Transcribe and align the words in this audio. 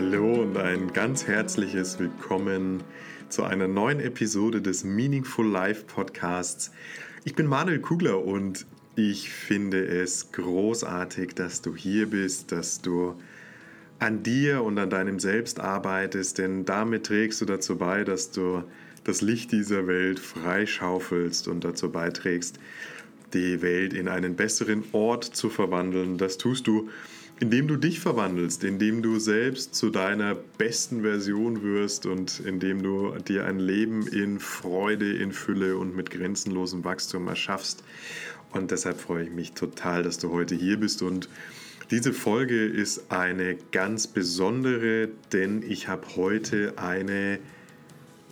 Hallo 0.00 0.40
und 0.40 0.56
ein 0.56 0.94
ganz 0.94 1.26
herzliches 1.26 1.98
Willkommen 1.98 2.82
zu 3.28 3.44
einer 3.44 3.68
neuen 3.68 4.00
Episode 4.00 4.62
des 4.62 4.82
Meaningful 4.82 5.46
Life 5.46 5.84
Podcasts. 5.84 6.72
Ich 7.24 7.34
bin 7.34 7.46
Manuel 7.46 7.80
Kugler 7.80 8.24
und 8.24 8.64
ich 8.96 9.28
finde 9.28 9.84
es 9.84 10.32
großartig, 10.32 11.34
dass 11.34 11.60
du 11.60 11.76
hier 11.76 12.08
bist, 12.08 12.50
dass 12.50 12.80
du 12.80 13.14
an 13.98 14.22
dir 14.22 14.62
und 14.62 14.78
an 14.78 14.88
deinem 14.88 15.18
Selbst 15.18 15.60
arbeitest, 15.60 16.38
denn 16.38 16.64
damit 16.64 17.04
trägst 17.04 17.42
du 17.42 17.44
dazu 17.44 17.76
bei, 17.76 18.02
dass 18.02 18.30
du 18.30 18.64
das 19.04 19.20
Licht 19.20 19.52
dieser 19.52 19.86
Welt 19.86 20.18
freischaufelst 20.18 21.46
und 21.46 21.62
dazu 21.62 21.92
beiträgst, 21.92 22.58
die 23.34 23.60
Welt 23.60 23.92
in 23.92 24.08
einen 24.08 24.34
besseren 24.34 24.82
Ort 24.92 25.24
zu 25.24 25.50
verwandeln. 25.50 26.16
Das 26.16 26.38
tust 26.38 26.66
du 26.66 26.88
indem 27.40 27.68
du 27.68 27.76
dich 27.76 28.00
verwandelst, 28.00 28.64
indem 28.64 29.02
du 29.02 29.18
selbst 29.18 29.74
zu 29.74 29.88
deiner 29.88 30.34
besten 30.34 31.00
Version 31.00 31.62
wirst 31.62 32.04
und 32.04 32.38
indem 32.40 32.82
du 32.82 33.14
dir 33.26 33.46
ein 33.46 33.58
Leben 33.58 34.06
in 34.06 34.38
Freude, 34.38 35.14
in 35.14 35.32
Fülle 35.32 35.78
und 35.78 35.96
mit 35.96 36.10
grenzenlosem 36.10 36.84
Wachstum 36.84 37.28
erschaffst. 37.28 37.82
Und 38.52 38.70
deshalb 38.70 39.00
freue 39.00 39.24
ich 39.24 39.30
mich 39.30 39.52
total, 39.52 40.02
dass 40.02 40.18
du 40.18 40.30
heute 40.30 40.54
hier 40.54 40.78
bist 40.78 41.02
und 41.02 41.30
diese 41.90 42.12
Folge 42.12 42.66
ist 42.66 43.10
eine 43.10 43.56
ganz 43.72 44.06
besondere, 44.06 45.08
denn 45.32 45.64
ich 45.66 45.88
habe 45.88 46.06
heute 46.14 46.74
eine 46.76 47.40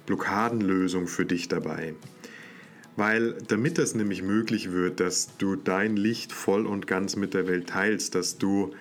Blockadenlösung 0.06 1.08
für 1.08 1.24
dich 1.24 1.48
dabei. 1.48 1.94
Weil 2.94 3.34
damit 3.48 3.78
das 3.78 3.94
nämlich 3.94 4.22
möglich 4.22 4.70
wird, 4.70 5.00
dass 5.00 5.36
du 5.38 5.56
dein 5.56 5.96
Licht 5.96 6.32
voll 6.32 6.66
und 6.66 6.86
ganz 6.86 7.16
mit 7.16 7.34
der 7.34 7.48
Welt 7.48 7.68
teilst, 7.68 8.14
dass 8.14 8.38
du 8.38 8.74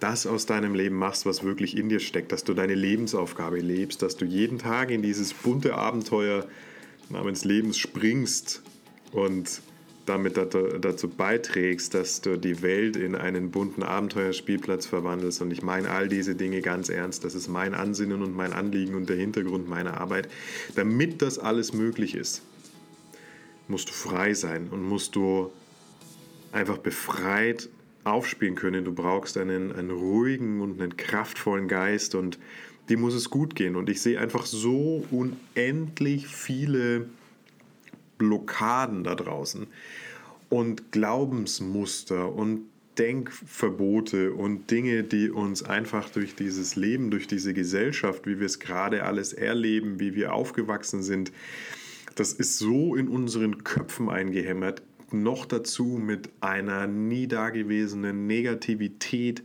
das 0.00 0.26
aus 0.26 0.46
deinem 0.46 0.74
Leben 0.74 0.96
machst, 0.96 1.26
was 1.26 1.44
wirklich 1.44 1.76
in 1.76 1.88
dir 1.88 2.00
steckt, 2.00 2.32
dass 2.32 2.44
du 2.44 2.54
deine 2.54 2.74
Lebensaufgabe 2.74 3.58
lebst, 3.58 4.02
dass 4.02 4.16
du 4.16 4.24
jeden 4.24 4.58
Tag 4.58 4.90
in 4.90 5.02
dieses 5.02 5.34
bunte 5.34 5.74
Abenteuer 5.74 6.46
namens 7.10 7.44
Lebens 7.44 7.78
springst 7.78 8.62
und 9.12 9.60
damit 10.06 10.36
dazu 10.36 11.08
beiträgst, 11.08 11.94
dass 11.94 12.20
du 12.20 12.36
die 12.36 12.62
Welt 12.62 12.96
in 12.96 13.14
einen 13.14 13.50
bunten 13.50 13.82
Abenteuerspielplatz 13.82 14.86
verwandelst. 14.86 15.40
Und 15.40 15.52
ich 15.52 15.62
meine 15.62 15.90
all 15.90 16.08
diese 16.08 16.34
Dinge 16.34 16.62
ganz 16.62 16.88
ernst. 16.88 17.24
Das 17.24 17.34
ist 17.34 17.48
mein 17.48 17.74
Ansinnen 17.74 18.22
und 18.22 18.34
mein 18.34 18.52
Anliegen 18.52 18.94
und 18.94 19.08
der 19.08 19.16
Hintergrund 19.16 19.68
meiner 19.68 20.00
Arbeit. 20.00 20.28
Damit 20.74 21.22
das 21.22 21.38
alles 21.38 21.72
möglich 21.72 22.16
ist, 22.16 22.42
musst 23.68 23.90
du 23.90 23.92
frei 23.92 24.34
sein 24.34 24.68
und 24.70 24.82
musst 24.82 25.14
du 25.14 25.52
einfach 26.50 26.78
befreit 26.78 27.68
aufspielen 28.04 28.54
können. 28.54 28.84
Du 28.84 28.92
brauchst 28.92 29.36
einen, 29.36 29.72
einen 29.72 29.90
ruhigen 29.90 30.60
und 30.60 30.80
einen 30.80 30.96
kraftvollen 30.96 31.68
Geist 31.68 32.14
und 32.14 32.38
dem 32.88 33.00
muss 33.00 33.14
es 33.14 33.30
gut 33.30 33.54
gehen. 33.54 33.76
Und 33.76 33.88
ich 33.88 34.02
sehe 34.02 34.18
einfach 34.18 34.46
so 34.46 35.04
unendlich 35.10 36.26
viele 36.26 37.06
Blockaden 38.18 39.04
da 39.04 39.14
draußen 39.14 39.66
und 40.48 40.92
Glaubensmuster 40.92 42.34
und 42.34 42.62
Denkverbote 42.98 44.34
und 44.34 44.70
Dinge, 44.70 45.04
die 45.04 45.30
uns 45.30 45.62
einfach 45.62 46.10
durch 46.10 46.34
dieses 46.34 46.76
Leben, 46.76 47.10
durch 47.10 47.26
diese 47.26 47.54
Gesellschaft, 47.54 48.26
wie 48.26 48.40
wir 48.40 48.46
es 48.46 48.58
gerade 48.58 49.04
alles 49.04 49.32
erleben, 49.32 50.00
wie 50.00 50.14
wir 50.14 50.34
aufgewachsen 50.34 51.02
sind, 51.02 51.32
das 52.16 52.32
ist 52.34 52.58
so 52.58 52.96
in 52.96 53.08
unseren 53.08 53.64
Köpfen 53.64 54.10
eingehämmert, 54.10 54.82
noch 55.12 55.46
dazu 55.46 56.00
mit 56.02 56.30
einer 56.40 56.86
nie 56.86 57.26
dagewesenen 57.26 58.26
Negativität 58.26 59.42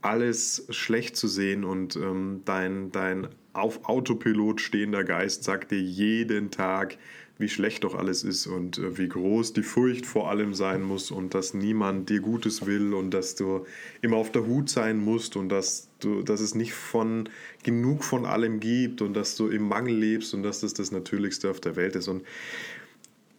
alles 0.00 0.66
schlecht 0.70 1.16
zu 1.16 1.28
sehen 1.28 1.64
und 1.64 1.96
ähm, 1.96 2.42
dein, 2.44 2.92
dein 2.92 3.28
auf 3.52 3.88
Autopilot 3.88 4.60
stehender 4.60 5.04
Geist 5.04 5.44
sagt 5.44 5.72
dir 5.72 5.80
jeden 5.80 6.50
Tag, 6.50 6.98
wie 7.38 7.48
schlecht 7.48 7.84
doch 7.84 7.94
alles 7.94 8.24
ist 8.24 8.46
und 8.46 8.78
äh, 8.78 8.98
wie 8.98 9.08
groß 9.08 9.52
die 9.52 9.62
Furcht 9.62 10.06
vor 10.06 10.28
allem 10.28 10.54
sein 10.54 10.82
muss 10.82 11.10
und 11.10 11.34
dass 11.34 11.54
niemand 11.54 12.10
dir 12.10 12.20
Gutes 12.20 12.66
will 12.66 12.94
und 12.94 13.12
dass 13.12 13.36
du 13.36 13.64
immer 14.02 14.16
auf 14.16 14.32
der 14.32 14.46
Hut 14.46 14.68
sein 14.68 14.98
musst 14.98 15.36
und 15.36 15.48
dass, 15.48 15.88
du, 16.00 16.22
dass 16.22 16.40
es 16.40 16.54
nicht 16.54 16.74
von 16.74 17.28
genug 17.62 18.04
von 18.04 18.26
allem 18.26 18.58
gibt 18.60 19.02
und 19.02 19.14
dass 19.14 19.36
du 19.36 19.48
im 19.48 19.68
Mangel 19.68 19.94
lebst 19.94 20.34
und 20.34 20.42
dass 20.42 20.60
das 20.60 20.74
das 20.74 20.90
Natürlichste 20.90 21.48
auf 21.50 21.60
der 21.60 21.76
Welt 21.76 21.94
ist. 21.94 22.08
Und 22.08 22.24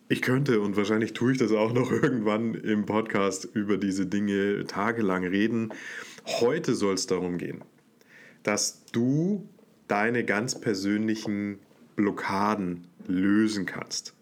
ich 0.10 0.24
könnte 0.24 0.60
und 0.60 0.76
wahrscheinlich 0.76 1.14
tue 1.14 1.32
ich 1.32 1.38
das 1.38 1.52
auch 1.52 1.72
noch 1.72 1.92
irgendwann 2.04 2.56
im 2.56 2.86
Podcast 2.86 3.48
über 3.54 3.78
diese 3.78 4.08
Dinge 4.08 4.66
tagelang 4.66 5.24
reden. 5.24 5.70
Heute 6.26 6.76
soll 6.76 6.96
es 6.96 7.08
darum 7.08 7.38
gehen, 7.38 7.64
dass 8.44 8.84
du 8.92 9.48
deine 9.88 10.26
ganz 10.26 10.60
persönlichen 10.60 11.60
Blockaden 11.96 12.88
lösen 13.08 13.66
kannst. 13.66 14.14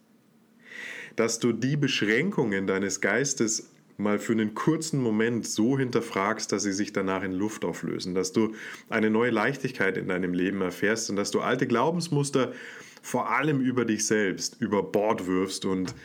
Dass 1.16 1.40
du 1.40 1.52
die 1.52 1.78
Beschränkungen 1.78 2.68
deines 2.68 3.02
Geistes 3.02 3.72
mal 3.98 4.20
für 4.20 4.34
einen 4.34 4.54
kurzen 4.54 5.02
Moment 5.02 5.48
so 5.48 5.78
hinterfragst, 5.78 6.52
dass 6.52 6.64
sie 6.64 6.74
sich 6.74 6.94
danach 6.94 7.24
in 7.24 7.32
Luft 7.32 7.66
auflösen, 7.66 8.14
dass 8.14 8.32
du 8.32 8.54
eine 8.90 9.10
neue 9.10 9.32
Leichtigkeit 9.32 9.98
in 9.98 10.08
deinem 10.08 10.34
Leben 10.34 10.62
erfährst 10.62 11.10
und 11.10 11.16
dass 11.16 11.32
du 11.32 11.42
alte 11.42 11.68
Glaubensmuster 11.68 12.54
vor 13.02 13.32
allem 13.32 13.60
über 13.60 13.86
dich 13.86 14.06
selbst 14.06 14.62
über 14.62 14.84
Bord 14.84 15.28
wirfst 15.28 15.66
und 15.66 15.96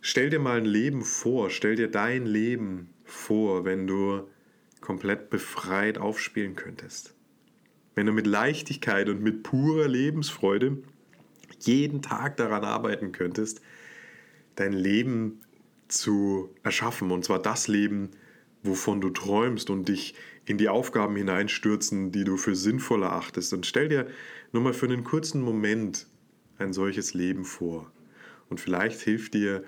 stell 0.00 0.30
dir 0.30 0.38
mal 0.38 0.58
ein 0.58 0.64
Leben 0.64 1.02
vor, 1.02 1.50
stell 1.50 1.76
dir 1.76 1.88
dein 1.88 2.26
Leben 2.26 2.90
vor, 3.04 3.64
wenn 3.64 3.86
du 3.86 4.28
komplett 4.80 5.30
befreit 5.30 5.98
aufspielen 5.98 6.56
könntest. 6.56 7.14
Wenn 7.94 8.06
du 8.06 8.12
mit 8.12 8.26
Leichtigkeit 8.26 9.08
und 9.08 9.22
mit 9.22 9.42
purer 9.42 9.88
Lebensfreude 9.88 10.78
jeden 11.60 12.00
Tag 12.00 12.36
daran 12.36 12.64
arbeiten 12.64 13.12
könntest, 13.12 13.60
dein 14.54 14.72
Leben 14.72 15.40
zu 15.88 16.50
erschaffen. 16.62 17.10
Und 17.10 17.24
zwar 17.24 17.40
das 17.40 17.68
Leben, 17.68 18.10
wovon 18.62 19.00
du 19.00 19.10
träumst 19.10 19.70
und 19.70 19.88
dich 19.88 20.14
in 20.44 20.58
die 20.58 20.68
Aufgaben 20.68 21.16
hineinstürzen, 21.16 22.12
die 22.12 22.24
du 22.24 22.36
für 22.36 22.54
sinnvoll 22.54 23.02
erachtest. 23.02 23.52
Und 23.52 23.66
stell 23.66 23.88
dir 23.88 24.06
nur 24.52 24.62
mal 24.62 24.72
für 24.72 24.86
einen 24.86 25.04
kurzen 25.04 25.42
Moment 25.42 26.06
ein 26.58 26.72
solches 26.72 27.14
Leben 27.14 27.44
vor. 27.44 27.90
Und 28.48 28.60
vielleicht 28.60 29.00
hilft 29.00 29.34
dir 29.34 29.64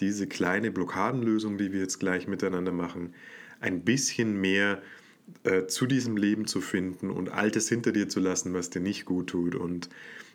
diese 0.00 0.26
kleine 0.26 0.70
Blockadenlösung, 0.70 1.58
die 1.58 1.72
wir 1.72 1.80
jetzt 1.80 2.00
gleich 2.00 2.26
miteinander 2.26 2.72
machen, 2.72 3.14
ein 3.60 3.84
bisschen 3.84 4.40
mehr 4.40 4.82
äh, 5.44 5.66
zu 5.66 5.86
diesem 5.86 6.16
Leben 6.16 6.46
zu 6.46 6.60
finden 6.60 7.10
und 7.10 7.28
Altes 7.28 7.68
hinter 7.68 7.92
dir 7.92 8.08
zu 8.08 8.20
lassen, 8.20 8.54
was 8.54 8.70
dir 8.70 8.80
nicht 8.80 9.04
gut 9.04 9.28
tut. 9.28 9.54
Und 9.54 9.88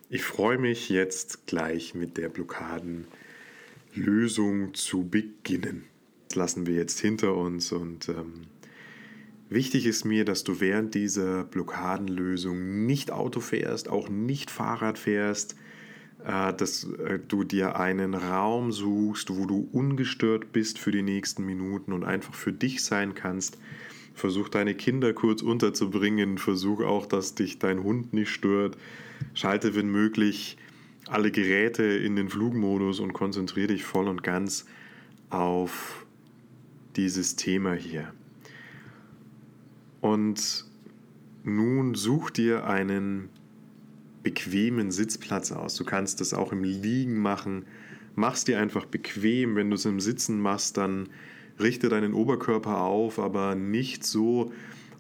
ich 0.10 0.24
freue 0.24 0.58
mich 0.58 0.90
jetzt 0.90 1.46
gleich 1.46 1.94
mit 1.94 2.18
der 2.18 2.30
Blockadenlösung 2.30 3.08
zu 4.74 5.08
beginnen. 5.10 5.86
Das 6.28 6.36
lassen 6.36 6.68
wir 6.68 6.76
jetzt 6.76 7.00
hinter 7.00 7.36
uns 7.36 7.72
und 7.72 8.10
ähm, 8.10 8.46
wichtig 9.50 9.86
ist 9.86 10.06
mir, 10.06 10.26
dass 10.26 10.44
du 10.44 10.60
während 10.60 10.94
dieser 10.94 11.44
Blockadenlösung 11.44 12.86
nicht 12.86 13.12
Auto 13.12 13.40
fährst, 13.40 13.90
auch 13.90 14.10
nicht 14.10 14.52
Fahrrad 14.52 15.00
fährst, 15.00 15.56
äh, 16.24 16.54
dass 16.54 16.84
äh, 16.84 17.20
du 17.28 17.44
dir 17.44 17.80
einen 17.80 18.14
Raum 18.14 18.72
suchst, 18.72 19.36
wo 19.36 19.46
du 19.46 19.68
ungestört 19.72 20.52
bist 20.52 20.78
für 20.78 20.92
die 20.92 21.02
nächsten 21.02 21.46
Minuten 21.46 21.94
und 21.94 22.04
einfach 22.04 22.34
für 22.34 22.54
dich 22.54 22.84
sein 22.84 23.16
kannst. 23.16 23.58
Versuch 24.14 24.50
deine 24.50 24.76
Kinder 24.76 25.14
kurz 25.14 25.42
unterzubringen, 25.42 26.38
versuch 26.38 26.82
auch, 26.82 27.06
dass 27.06 27.36
dich 27.36 27.58
dein 27.58 27.84
Hund 27.84 28.14
nicht 28.14 28.30
stört. 28.30 28.78
Schalte, 29.34 29.76
wenn 29.76 29.90
möglich, 29.90 30.58
alle 31.10 31.32
Geräte 31.32 31.84
in 31.84 32.16
den 32.16 32.30
Flugmodus 32.30 33.00
und 33.00 33.14
konzentriere 33.14 33.68
dich 33.68 33.84
voll 33.84 34.08
und 34.08 34.24
ganz 34.24 34.66
auf 35.30 36.06
dieses 36.96 37.36
Thema 37.36 37.74
hier. 37.74 38.14
Und 40.02 40.66
nun 41.44 41.96
such 41.96 42.30
dir 42.30 42.66
einen 42.66 43.30
bequemen 44.24 44.92
Sitzplatz 44.92 45.52
aus. 45.52 45.76
Du 45.76 45.84
kannst 45.84 46.22
das 46.22 46.34
auch 46.34 46.52
im 46.52 46.64
Liegen 46.64 47.20
machen. 47.20 47.66
Mach's 48.16 48.44
dir 48.44 48.60
einfach 48.60 48.86
bequem. 48.86 49.56
Wenn 49.56 49.70
du 49.70 49.76
es 49.76 49.86
im 49.86 50.00
Sitzen 50.00 50.40
machst, 50.40 50.78
dann 50.78 51.10
richte 51.60 51.90
deinen 51.90 52.14
Oberkörper 52.14 52.82
auf, 52.82 53.20
aber 53.20 53.56
nicht 53.56 54.04
so, 54.04 54.52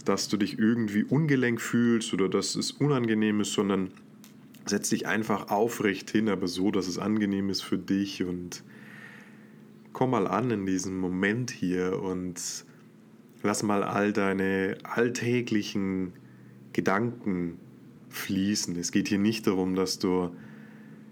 dass 0.05 0.27
du 0.27 0.37
dich 0.37 0.57
irgendwie 0.57 1.03
ungelenk 1.03 1.61
fühlst 1.61 2.13
oder 2.13 2.29
dass 2.29 2.55
es 2.55 2.71
unangenehm 2.71 3.41
ist, 3.41 3.53
sondern 3.53 3.91
setz 4.65 4.89
dich 4.89 5.07
einfach 5.07 5.49
aufrecht 5.49 6.09
hin, 6.09 6.29
aber 6.29 6.47
so, 6.47 6.71
dass 6.71 6.87
es 6.87 6.97
angenehm 6.97 7.49
ist 7.49 7.61
für 7.61 7.77
dich 7.77 8.23
und 8.23 8.63
komm 9.93 10.11
mal 10.11 10.27
an 10.27 10.51
in 10.51 10.65
diesem 10.65 10.97
Moment 10.97 11.51
hier 11.51 12.01
und 12.01 12.65
lass 13.43 13.63
mal 13.63 13.83
all 13.83 14.13
deine 14.13 14.77
alltäglichen 14.83 16.13
Gedanken 16.73 17.57
fließen. 18.09 18.75
Es 18.75 18.91
geht 18.91 19.07
hier 19.07 19.19
nicht 19.19 19.47
darum, 19.47 19.75
dass 19.75 19.99
du 19.99 20.35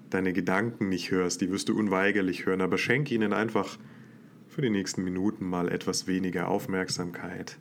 deine 0.09 0.33
Gedanken 0.33 0.89
nicht 0.89 1.11
hörst, 1.11 1.41
die 1.41 1.51
wirst 1.51 1.69
du 1.69 1.77
unweigerlich 1.77 2.45
hören, 2.45 2.61
aber 2.61 2.77
schenk 2.77 3.11
ihnen 3.11 3.33
einfach 3.33 3.77
für 4.47 4.61
die 4.61 4.69
nächsten 4.69 5.03
Minuten 5.03 5.45
mal 5.45 5.69
etwas 5.69 6.07
weniger 6.07 6.47
Aufmerksamkeit. 6.47 7.57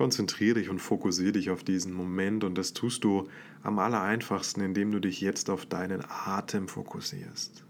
Konzentriere 0.00 0.54
dich 0.54 0.70
und 0.70 0.78
fokussiere 0.78 1.32
dich 1.32 1.50
auf 1.50 1.62
diesen 1.62 1.92
Moment 1.92 2.42
und 2.42 2.56
das 2.56 2.72
tust 2.72 3.04
du 3.04 3.28
am 3.62 3.78
aller 3.78 4.00
einfachsten, 4.00 4.62
indem 4.62 4.92
du 4.92 4.98
dich 4.98 5.20
jetzt 5.20 5.50
auf 5.50 5.66
deinen 5.66 6.02
Atem 6.08 6.68
fokussierst. 6.68 7.66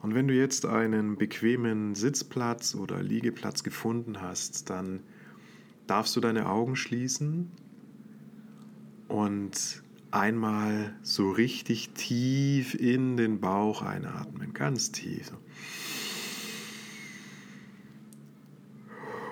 Und 0.00 0.14
wenn 0.14 0.28
du 0.28 0.34
jetzt 0.34 0.66
einen 0.66 1.16
bequemen 1.16 1.96
Sitzplatz 1.96 2.76
oder 2.76 3.02
Liegeplatz 3.02 3.64
gefunden 3.64 4.20
hast, 4.22 4.70
dann 4.70 5.00
darfst 5.88 6.14
du 6.14 6.20
deine 6.20 6.48
Augen 6.48 6.76
schließen 6.76 7.50
und 9.08 9.82
einmal 10.12 10.94
so 11.02 11.32
richtig 11.32 11.88
tief 11.94 12.76
in 12.76 13.16
den 13.16 13.40
Bauch 13.40 13.82
einatmen, 13.82 14.54
ganz 14.54 14.92
tief. 14.92 15.32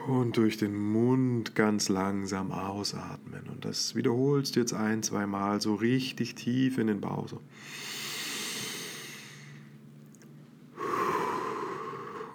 Und 0.06 0.36
durch 0.36 0.58
den 0.58 0.76
Mund 0.76 1.54
ganz 1.54 1.88
langsam 1.88 2.52
ausatmen. 2.52 3.48
Und 3.48 3.64
das 3.64 3.94
wiederholst 3.94 4.54
du 4.54 4.60
jetzt 4.60 4.74
ein, 4.74 5.02
zwei 5.02 5.26
Mal 5.26 5.62
so 5.62 5.74
richtig 5.74 6.34
tief 6.34 6.76
in 6.76 6.88
den 6.88 7.00
Bauch. 7.00 7.26
So. 7.28 7.40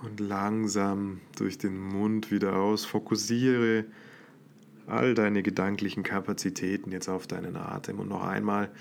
Und 0.02 0.20
langsam 0.20 1.22
durch 1.38 1.60
den 1.60 1.80
Mund 1.80 2.32
wieder 2.32 2.56
aus. 2.56 2.86
Fokussiere 2.86 3.86
all 4.88 5.14
deine 5.14 5.44
gedanklichen 5.44 6.02
Kapazitäten 6.02 6.92
jetzt 6.92 7.08
auf 7.08 7.28
deinen 7.28 7.56
Atem. 7.56 8.00
Und 8.00 8.10
noch 8.10 8.24
einmal. 8.24 8.72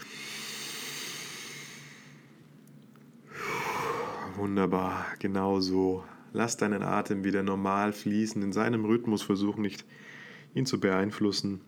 Wunderbar, 4.36 5.04
genau 5.18 5.60
so. 5.60 6.04
Lass 6.32 6.56
deinen 6.56 6.82
Atem 6.82 7.24
wieder 7.24 7.42
normal 7.42 7.92
fließen, 7.92 8.42
in 8.42 8.52
seinem 8.52 8.84
Rhythmus. 8.84 9.22
Versuch 9.22 9.56
nicht, 9.56 9.84
ihn 10.54 10.66
zu 10.66 10.80
beeinflussen, 10.80 11.60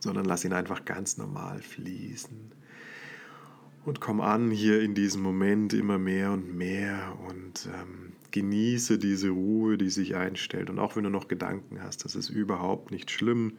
sondern 0.00 0.24
lass 0.24 0.44
ihn 0.44 0.52
einfach 0.52 0.84
ganz 0.84 1.18
normal 1.18 1.60
fließen. 1.62 2.52
Und 3.84 4.00
komm 4.00 4.20
an 4.20 4.50
hier 4.50 4.82
in 4.82 4.94
diesem 4.94 5.22
Moment 5.22 5.72
immer 5.72 5.98
mehr 5.98 6.32
und 6.32 6.54
mehr 6.54 7.16
und 7.26 7.68
ähm, 7.72 8.12
genieße 8.32 8.98
diese 8.98 9.30
Ruhe, 9.30 9.78
die 9.78 9.88
sich 9.88 10.14
einstellt. 10.14 10.68
Und 10.68 10.78
auch 10.78 10.96
wenn 10.96 11.04
du 11.04 11.10
noch 11.10 11.28
Gedanken 11.28 11.82
hast, 11.82 12.04
das 12.04 12.14
ist 12.14 12.28
überhaupt 12.28 12.90
nicht 12.90 13.10
schlimm. 13.10 13.54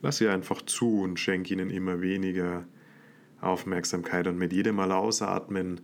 Lass 0.00 0.18
sie 0.18 0.28
einfach 0.28 0.62
zu 0.62 1.00
und 1.00 1.18
schenk 1.18 1.50
ihnen 1.50 1.70
immer 1.70 2.00
weniger 2.00 2.66
Aufmerksamkeit. 3.40 4.28
Und 4.28 4.38
mit 4.38 4.52
jedem 4.52 4.76
Mal 4.76 4.92
ausatmen 4.92 5.80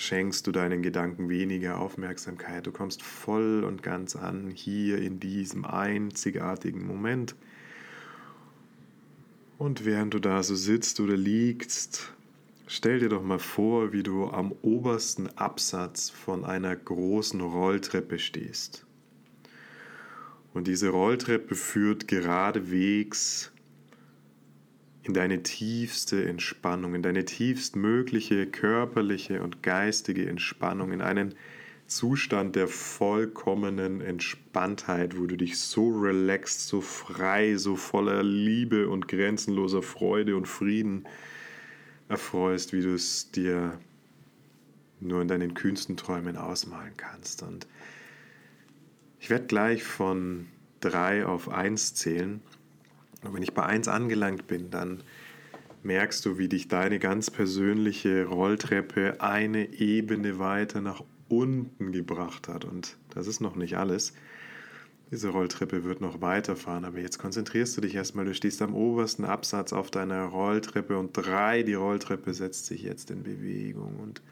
schenkst 0.00 0.46
du 0.46 0.52
deinen 0.52 0.82
Gedanken 0.82 1.28
weniger 1.28 1.78
Aufmerksamkeit. 1.78 2.66
Du 2.66 2.72
kommst 2.72 3.02
voll 3.02 3.64
und 3.64 3.82
ganz 3.82 4.16
an 4.16 4.50
hier 4.50 4.96
in 4.96 5.20
diesem 5.20 5.66
einzigartigen 5.66 6.86
Moment. 6.86 7.36
Und 9.58 9.84
während 9.84 10.14
du 10.14 10.18
da 10.18 10.42
so 10.42 10.54
sitzt 10.54 11.00
oder 11.00 11.18
liegst, 11.18 12.14
stell 12.66 13.00
dir 13.00 13.10
doch 13.10 13.22
mal 13.22 13.38
vor, 13.38 13.92
wie 13.92 14.02
du 14.02 14.30
am 14.30 14.52
obersten 14.62 15.28
Absatz 15.36 16.08
von 16.08 16.46
einer 16.46 16.74
großen 16.74 17.42
Rolltreppe 17.42 18.18
stehst. 18.18 18.86
Und 20.54 20.66
diese 20.66 20.88
Rolltreppe 20.88 21.54
führt 21.54 22.08
geradewegs 22.08 23.52
in 25.10 25.14
deine 25.14 25.42
tiefste 25.42 26.24
Entspannung, 26.24 26.94
in 26.94 27.02
deine 27.02 27.24
tiefstmögliche 27.24 28.46
körperliche 28.46 29.42
und 29.42 29.60
geistige 29.60 30.28
Entspannung, 30.28 30.92
in 30.92 31.02
einen 31.02 31.34
Zustand 31.88 32.54
der 32.54 32.68
vollkommenen 32.68 34.02
Entspanntheit, 34.02 35.18
wo 35.18 35.26
du 35.26 35.36
dich 35.36 35.58
so 35.58 35.88
relaxed, 35.88 36.68
so 36.68 36.80
frei, 36.80 37.56
so 37.56 37.74
voller 37.74 38.22
Liebe 38.22 38.88
und 38.88 39.08
grenzenloser 39.08 39.82
Freude 39.82 40.36
und 40.36 40.46
Frieden 40.46 41.08
erfreust, 42.08 42.72
wie 42.72 42.82
du 42.82 42.94
es 42.94 43.32
dir 43.32 43.80
nur 45.00 45.22
in 45.22 45.26
deinen 45.26 45.54
kühnsten 45.54 45.96
Träumen 45.96 46.36
ausmalen 46.36 46.92
kannst. 46.96 47.42
Und 47.42 47.66
ich 49.18 49.28
werde 49.28 49.46
gleich 49.46 49.82
von 49.82 50.46
drei 50.78 51.26
auf 51.26 51.48
eins 51.48 51.94
zählen 51.96 52.40
und 53.22 53.34
wenn 53.34 53.42
ich 53.42 53.54
bei 53.54 53.64
1 53.64 53.88
angelangt 53.88 54.46
bin, 54.46 54.70
dann 54.70 55.02
merkst 55.82 56.24
du, 56.26 56.38
wie 56.38 56.48
dich 56.48 56.68
deine 56.68 56.98
ganz 56.98 57.30
persönliche 57.30 58.26
Rolltreppe 58.26 59.20
eine 59.20 59.72
Ebene 59.72 60.38
weiter 60.38 60.80
nach 60.80 61.02
unten 61.28 61.92
gebracht 61.92 62.48
hat. 62.48 62.64
Und 62.64 62.96
das 63.10 63.26
ist 63.26 63.40
noch 63.40 63.56
nicht 63.56 63.76
alles. 63.76 64.12
Diese 65.10 65.30
Rolltreppe 65.30 65.84
wird 65.84 66.00
noch 66.00 66.20
weiterfahren, 66.20 66.84
aber 66.84 67.00
jetzt 67.00 67.18
konzentrierst 67.18 67.76
du 67.76 67.80
dich 67.80 67.96
erstmal, 67.96 68.24
du 68.24 68.34
stehst 68.34 68.62
am 68.62 68.74
obersten 68.74 69.24
Absatz 69.24 69.72
auf 69.72 69.90
deiner 69.90 70.26
Rolltreppe 70.26 70.96
und 70.96 71.12
drei, 71.12 71.64
die 71.64 71.74
Rolltreppe 71.74 72.32
setzt 72.32 72.66
sich 72.66 72.82
jetzt 72.82 73.10
in 73.10 73.24
Bewegung 73.24 73.96
und 73.96 74.22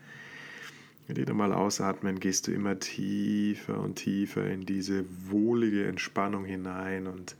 mit 1.08 1.18
jedem 1.18 1.38
Mal 1.38 1.52
ausatmen 1.52 2.20
gehst 2.20 2.46
du 2.46 2.52
immer 2.52 2.78
tiefer 2.78 3.80
und 3.80 3.96
tiefer 3.96 4.46
in 4.46 4.66
diese 4.66 5.04
wohlige 5.28 5.86
Entspannung 5.86 6.44
hinein 6.44 7.08
und 7.08 7.34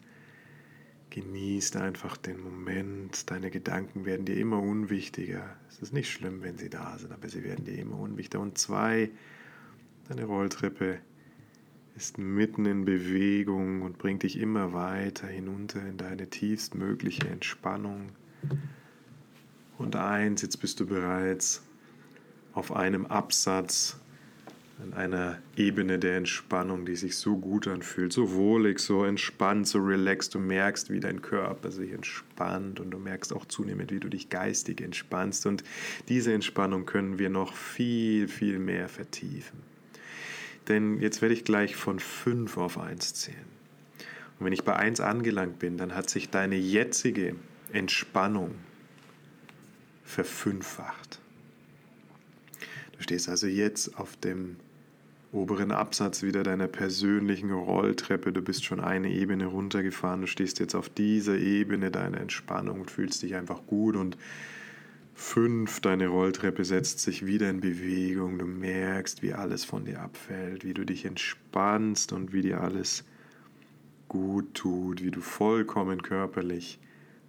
Genießt 1.10 1.76
einfach 1.76 2.16
den 2.16 2.42
Moment. 2.42 3.30
Deine 3.30 3.50
Gedanken 3.50 4.04
werden 4.04 4.26
dir 4.26 4.36
immer 4.36 4.60
unwichtiger. 4.60 5.56
Es 5.68 5.80
ist 5.80 5.92
nicht 5.92 6.10
schlimm, 6.10 6.42
wenn 6.42 6.58
sie 6.58 6.68
da 6.68 6.98
sind, 6.98 7.12
aber 7.12 7.28
sie 7.28 7.44
werden 7.44 7.64
dir 7.64 7.78
immer 7.78 7.98
unwichtiger. 7.98 8.42
Und 8.42 8.58
zwei, 8.58 9.10
deine 10.08 10.24
Rolltreppe 10.24 11.00
ist 11.96 12.18
mitten 12.18 12.66
in 12.66 12.84
Bewegung 12.84 13.82
und 13.82 13.98
bringt 13.98 14.22
dich 14.22 14.38
immer 14.38 14.72
weiter 14.72 15.26
hinunter 15.26 15.84
in 15.84 15.96
deine 15.96 16.28
tiefstmögliche 16.28 17.26
Entspannung. 17.28 18.10
Und 19.78 19.96
eins, 19.96 20.42
jetzt 20.42 20.58
bist 20.58 20.78
du 20.78 20.86
bereits 20.86 21.62
auf 22.52 22.72
einem 22.72 23.06
Absatz 23.06 23.98
an 24.82 24.94
einer 24.94 25.38
Ebene 25.56 25.98
der 25.98 26.16
Entspannung, 26.16 26.86
die 26.86 26.94
sich 26.94 27.16
so 27.16 27.36
gut 27.36 27.66
anfühlt, 27.66 28.12
so 28.12 28.32
wohlig, 28.32 28.78
so 28.78 29.04
entspannt, 29.04 29.66
so 29.66 29.80
relaxed. 29.80 30.34
Du 30.34 30.38
merkst, 30.38 30.90
wie 30.90 31.00
dein 31.00 31.20
Körper 31.20 31.72
sich 31.72 31.92
entspannt 31.92 32.78
und 32.78 32.92
du 32.92 32.98
merkst 32.98 33.32
auch 33.32 33.44
zunehmend, 33.46 33.90
wie 33.90 33.98
du 33.98 34.08
dich 34.08 34.30
geistig 34.30 34.80
entspannst. 34.80 35.46
Und 35.46 35.64
diese 36.08 36.32
Entspannung 36.32 36.86
können 36.86 37.18
wir 37.18 37.28
noch 37.28 37.56
viel, 37.56 38.28
viel 38.28 38.60
mehr 38.60 38.88
vertiefen. 38.88 39.58
Denn 40.68 41.00
jetzt 41.00 41.22
werde 41.22 41.34
ich 41.34 41.44
gleich 41.44 41.74
von 41.74 41.98
5 41.98 42.56
auf 42.58 42.78
1 42.78 43.14
zählen. 43.14 43.58
Und 44.38 44.46
wenn 44.46 44.52
ich 44.52 44.62
bei 44.62 44.76
1 44.76 45.00
angelangt 45.00 45.58
bin, 45.58 45.76
dann 45.76 45.94
hat 45.94 46.08
sich 46.08 46.30
deine 46.30 46.56
jetzige 46.56 47.34
Entspannung 47.72 48.54
verfünffacht. 50.04 51.20
Du 52.96 53.02
stehst 53.02 53.28
also 53.28 53.46
jetzt 53.46 53.98
auf 53.98 54.16
dem 54.16 54.56
oberen 55.32 55.72
Absatz 55.72 56.22
wieder 56.22 56.42
deiner 56.42 56.68
persönlichen 56.68 57.52
Rolltreppe. 57.52 58.32
Du 58.32 58.40
bist 58.40 58.64
schon 58.64 58.80
eine 58.80 59.10
Ebene 59.10 59.46
runtergefahren. 59.46 60.22
Du 60.22 60.26
stehst 60.26 60.58
jetzt 60.58 60.74
auf 60.74 60.88
dieser 60.88 61.36
Ebene 61.36 61.90
deiner 61.90 62.20
Entspannung 62.20 62.80
und 62.80 62.90
fühlst 62.90 63.22
dich 63.22 63.34
einfach 63.34 63.60
gut. 63.66 63.96
Und 63.96 64.16
fünf, 65.14 65.80
deine 65.80 66.08
Rolltreppe 66.08 66.64
setzt 66.64 67.00
sich 67.00 67.26
wieder 67.26 67.50
in 67.50 67.60
Bewegung. 67.60 68.38
Du 68.38 68.46
merkst, 68.46 69.22
wie 69.22 69.34
alles 69.34 69.64
von 69.64 69.84
dir 69.84 70.00
abfällt, 70.00 70.64
wie 70.64 70.74
du 70.74 70.86
dich 70.86 71.04
entspannst 71.04 72.12
und 72.12 72.32
wie 72.32 72.42
dir 72.42 72.62
alles 72.62 73.04
gut 74.08 74.54
tut, 74.54 75.02
wie 75.02 75.10
du 75.10 75.20
vollkommen 75.20 76.02
körperlich 76.02 76.78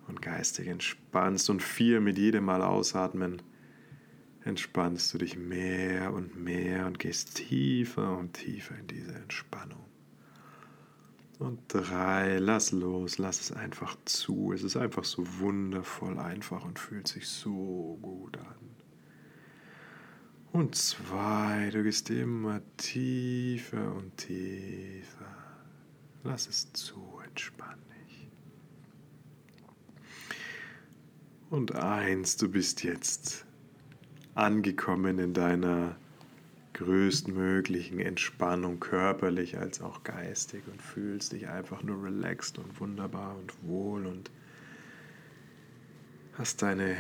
und 0.08 0.22
geistig 0.22 0.68
entspannst. 0.68 1.50
Und 1.50 1.62
vier, 1.62 2.00
mit 2.00 2.18
jedem 2.18 2.46
Mal 2.46 2.62
ausatmen 2.62 3.42
entspannst 4.50 5.14
du 5.14 5.20
dich 5.20 5.38
mehr 5.38 6.12
und 6.12 6.36
mehr 6.36 6.88
und 6.88 7.00
gehst 7.00 7.36
tiefer 7.36 8.18
und 8.18 8.34
tiefer 8.34 8.78
in 8.78 8.88
diese 8.88 9.14
Entspannung. 9.14 9.86
Und 11.38 11.62
drei, 11.70 12.38
lass 12.40 12.74
los, 12.74 13.18
lass 13.18 13.40
es 13.40 13.52
einfach 13.54 13.96
zu. 14.04 14.52
Es 14.52 14.64
ist 14.64 14.76
einfach 14.76 15.06
so 15.06 15.24
wundervoll 15.40 16.20
einfach 16.20 16.66
und 16.66 16.78
fühlt 16.78 17.08
sich 17.08 17.28
so 17.28 17.98
gut 18.02 18.38
an. 18.38 18.56
Und 20.52 20.76
zwei, 20.76 21.70
du 21.72 21.84
gehst 21.84 22.10
immer 22.10 22.60
tiefer 22.76 23.96
und 23.96 24.18
tiefer. 24.18 25.38
Lass 26.24 26.48
es 26.48 26.74
zu, 26.74 27.22
entspann 27.24 27.80
dich. 28.04 28.28
Und 31.50 31.76
eins, 31.76 32.36
du 32.36 32.50
bist 32.50 32.84
jetzt 32.84 33.46
angekommen 34.40 35.20
in 35.20 35.34
deiner 35.34 35.96
größtmöglichen 36.74 38.00
Entspannung, 38.00 38.80
körperlich 38.80 39.58
als 39.58 39.82
auch 39.82 40.04
geistig 40.04 40.64
und 40.72 40.82
fühlst 40.82 41.34
dich 41.34 41.50
einfach 41.50 41.84
nur 41.84 42.04
relaxed 42.04 42.58
und 42.58 42.80
wunderbar 42.80 43.36
und 43.38 43.54
wohl 43.68 44.06
und 44.06 44.32
hast 46.38 46.62
deine 46.62 46.96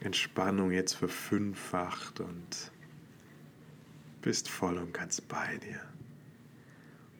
Entspannung 0.00 0.70
jetzt 0.70 0.94
verfünffacht 0.94 2.20
und 2.20 2.70
bist 4.22 4.48
voll 4.48 4.78
und 4.78 4.94
ganz 4.94 5.20
bei 5.20 5.56
dir. 5.56 5.80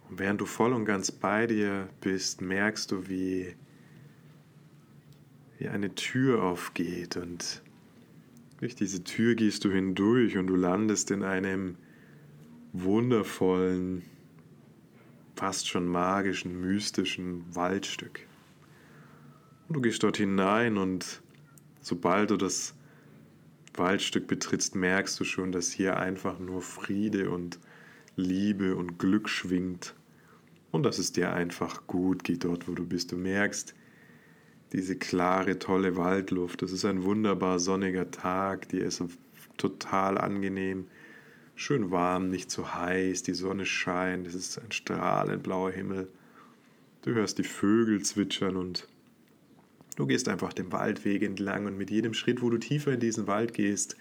Und 0.09 0.21
während 0.21 0.41
du 0.41 0.47
voll 0.47 0.73
und 0.73 0.85
ganz 0.85 1.11
bei 1.11 1.47
dir 1.47 1.89
bist, 2.01 2.41
merkst 2.41 2.93
du, 2.93 3.09
wie, 3.09 3.57
wie 5.59 5.69
eine 5.69 5.95
Tür 5.95 6.43
aufgeht 6.45 7.17
und 7.17 7.63
durch 8.59 8.75
diese 8.75 9.05
Tür 9.05 9.35
gehst 9.35 9.65
du 9.65 9.71
hindurch 9.71 10.37
und 10.37 10.49
du 10.49 10.57
landest 10.57 11.11
in 11.11 11.23
einem 11.23 11.77
wundervollen, 12.73 14.03
fast 15.37 15.69
schon 15.69 15.87
magischen, 15.87 16.61
mystischen 16.61 17.45
Waldstück. 17.55 18.27
Und 19.69 19.77
du 19.77 19.81
gehst 19.81 20.03
dort 20.03 20.17
hinein 20.17 20.77
und 20.77 21.23
sobald 21.81 22.31
du 22.31 22.37
das 22.37 22.75
Waldstück 23.75 24.27
betrittst, 24.27 24.75
merkst 24.75 25.19
du 25.21 25.25
schon, 25.25 25.53
dass 25.53 25.71
hier 25.71 25.97
einfach 25.97 26.41
nur 26.41 26.61
Friede 26.61 27.31
und 27.31 27.61
Liebe 28.17 28.75
und 28.75 28.99
Glück 28.99 29.29
schwingt 29.29 29.95
und 30.73 30.83
dass 30.83 30.99
es 30.99 31.13
dir 31.13 31.33
einfach 31.33 31.87
gut 31.87 32.25
geht 32.25 32.43
dort, 32.43 32.67
wo 32.67 32.73
du 32.73 32.85
bist. 32.85 33.13
Du 33.13 33.17
merkst, 33.17 33.75
diese 34.73 34.97
klare, 34.97 35.59
tolle 35.59 35.97
Waldluft. 35.97 36.63
Es 36.63 36.73
ist 36.73 36.85
ein 36.85 37.03
wunderbar 37.03 37.59
sonniger 37.59 38.11
Tag, 38.11 38.69
die 38.69 38.79
ist 38.79 39.03
total 39.57 40.19
angenehm, 40.19 40.87
schön 41.55 41.91
warm, 41.91 42.31
nicht 42.31 42.51
zu 42.51 42.75
heiß, 42.75 43.23
die 43.23 43.35
Sonne 43.35 43.67
scheint, 43.67 44.27
es 44.27 44.35
ist 44.35 44.59
ein 44.59 44.71
strahlend 44.71 45.43
blauer 45.43 45.73
Himmel. 45.73 46.09
Du 47.03 47.15
hörst 47.15 47.39
die 47.39 47.45
Vögel 47.45 48.03
zwitschern 48.03 48.57
und 48.57 48.87
du 49.97 50.07
gehst 50.07 50.29
einfach 50.29 50.53
den 50.53 50.73
Waldweg 50.73 51.23
entlang. 51.23 51.67
Und 51.67 51.79
mit 51.79 51.91
jedem 51.91 52.15
Schritt, 52.15 52.43
wo 52.43 52.51
du 52.51 52.59
tiefer 52.59 52.93
in 52.93 53.01
diesen 53.01 53.27
Wald 53.27 53.55
gehst, 53.55 53.97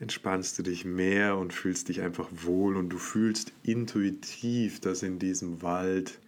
entspannst 0.00 0.58
du 0.58 0.62
dich 0.62 0.84
mehr 0.84 1.36
und 1.36 1.52
fühlst 1.52 1.88
dich 1.88 2.00
einfach 2.00 2.28
wohl. 2.32 2.76
Und 2.76 2.90
du 2.90 2.98
fühlst 2.98 3.52
intuitiv, 3.62 4.80
dass 4.80 5.02
in 5.02 5.18
diesem 5.18 5.62
Wald 5.62 6.18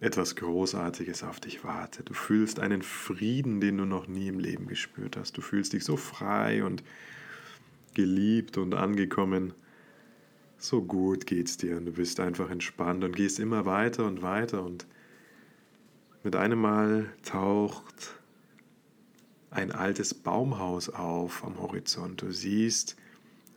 etwas 0.00 0.36
Großartiges 0.36 1.22
auf 1.22 1.40
dich 1.40 1.64
wartet. 1.64 2.08
Du 2.08 2.14
fühlst 2.14 2.60
einen 2.60 2.82
Frieden, 2.82 3.60
den 3.60 3.78
du 3.78 3.84
noch 3.84 4.06
nie 4.08 4.28
im 4.28 4.38
Leben 4.38 4.66
gespürt 4.66 5.16
hast. 5.16 5.36
Du 5.36 5.40
fühlst 5.40 5.72
dich 5.72 5.84
so 5.84 5.96
frei 5.96 6.64
und 6.64 6.82
geliebt 7.94 8.58
und 8.58 8.74
angekommen. 8.74 9.54
So 10.58 10.82
gut 10.82 11.26
geht's 11.26 11.56
dir 11.56 11.76
und 11.78 11.86
du 11.86 11.92
bist 11.92 12.20
einfach 12.20 12.50
entspannt 12.50 13.04
und 13.04 13.16
gehst 13.16 13.38
immer 13.38 13.64
weiter 13.64 14.06
und 14.06 14.22
weiter 14.22 14.62
und 14.62 14.86
mit 16.22 16.36
einem 16.36 16.60
Mal 16.60 17.10
taucht 17.22 18.20
ein 19.50 19.70
altes 19.70 20.12
Baumhaus 20.12 20.90
auf 20.90 21.44
am 21.44 21.58
Horizont. 21.58 22.20
Du 22.20 22.30
siehst, 22.32 22.96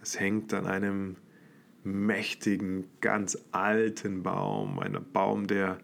es 0.02 0.20
hängt 0.20 0.54
an 0.54 0.66
einem 0.66 1.18
mächtigen, 1.84 2.86
ganz 3.02 3.38
alten 3.52 4.24
Baum, 4.24 4.80
einem 4.80 5.04
Baum, 5.12 5.48
der 5.48 5.80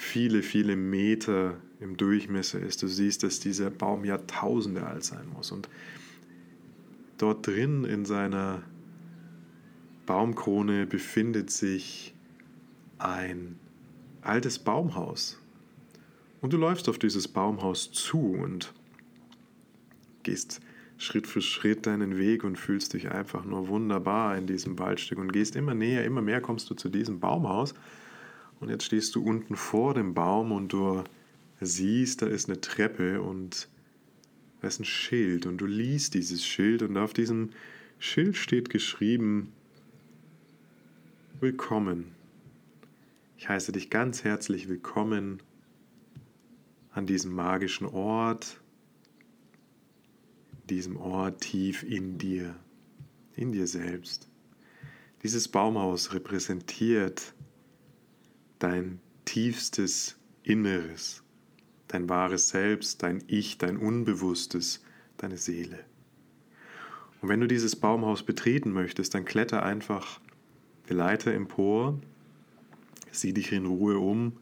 viele, 0.00 0.42
viele 0.42 0.76
Meter 0.76 1.58
im 1.78 1.96
Durchmesser 1.96 2.58
ist. 2.58 2.82
Du 2.82 2.88
siehst, 2.88 3.22
dass 3.22 3.38
dieser 3.38 3.70
Baum 3.70 4.04
Jahrtausende 4.04 4.86
alt 4.86 5.04
sein 5.04 5.28
muss. 5.34 5.52
Und 5.52 5.68
dort 7.18 7.46
drin 7.46 7.84
in 7.84 8.04
seiner 8.04 8.62
Baumkrone 10.06 10.86
befindet 10.86 11.50
sich 11.50 12.14
ein 12.98 13.58
altes 14.22 14.58
Baumhaus. 14.58 15.38
Und 16.40 16.54
du 16.54 16.56
läufst 16.56 16.88
auf 16.88 16.98
dieses 16.98 17.28
Baumhaus 17.28 17.92
zu 17.92 18.32
und 18.32 18.72
gehst 20.22 20.60
Schritt 20.96 21.26
für 21.26 21.42
Schritt 21.42 21.86
deinen 21.86 22.16
Weg 22.16 22.42
und 22.42 22.56
fühlst 22.56 22.94
dich 22.94 23.10
einfach 23.10 23.44
nur 23.44 23.68
wunderbar 23.68 24.36
in 24.36 24.46
diesem 24.46 24.78
Waldstück 24.78 25.18
und 25.18 25.32
gehst 25.32 25.56
immer 25.56 25.74
näher, 25.74 26.04
immer 26.04 26.22
mehr 26.22 26.40
kommst 26.40 26.68
du 26.70 26.74
zu 26.74 26.88
diesem 26.88 27.20
Baumhaus 27.20 27.74
und 28.60 28.68
jetzt 28.68 28.84
stehst 28.84 29.14
du 29.14 29.22
unten 29.22 29.56
vor 29.56 29.94
dem 29.94 30.14
Baum 30.14 30.52
und 30.52 30.72
du 30.72 31.02
siehst, 31.60 32.22
da 32.22 32.26
ist 32.26 32.48
eine 32.48 32.60
Treppe 32.60 33.22
und 33.22 33.68
da 34.60 34.68
ist 34.68 34.80
ein 34.80 34.84
Schild 34.84 35.46
und 35.46 35.58
du 35.58 35.66
liest 35.66 36.14
dieses 36.14 36.44
Schild 36.44 36.82
und 36.82 36.96
auf 36.96 37.12
diesem 37.12 37.50
Schild 37.98 38.36
steht 38.36 38.70
geschrieben, 38.70 39.52
Willkommen. 41.40 42.12
Ich 43.38 43.48
heiße 43.48 43.72
dich 43.72 43.88
ganz 43.88 44.24
herzlich 44.24 44.68
willkommen 44.68 45.42
an 46.92 47.06
diesem 47.06 47.32
magischen 47.32 47.86
Ort, 47.86 48.60
diesem 50.68 50.98
Ort 50.98 51.40
tief 51.40 51.82
in 51.82 52.18
dir, 52.18 52.54
in 53.36 53.52
dir 53.52 53.66
selbst. 53.66 54.28
Dieses 55.22 55.48
Baumhaus 55.48 56.12
repräsentiert 56.12 57.32
dein 58.60 59.00
tiefstes 59.24 60.16
Inneres, 60.44 61.24
dein 61.88 62.08
wahres 62.08 62.50
Selbst, 62.50 63.02
dein 63.02 63.24
Ich, 63.26 63.58
dein 63.58 63.76
Unbewusstes, 63.76 64.84
deine 65.16 65.36
Seele. 65.36 65.84
Und 67.20 67.28
wenn 67.28 67.40
du 67.40 67.48
dieses 67.48 67.76
Baumhaus 67.76 68.22
betreten 68.22 68.72
möchtest, 68.72 69.14
dann 69.14 69.24
kletter 69.24 69.62
einfach 69.64 70.20
die 70.88 70.94
Leiter 70.94 71.34
empor, 71.34 71.98
sieh 73.10 73.32
dich 73.32 73.52
in 73.52 73.66
Ruhe 73.66 73.98
um 73.98 74.32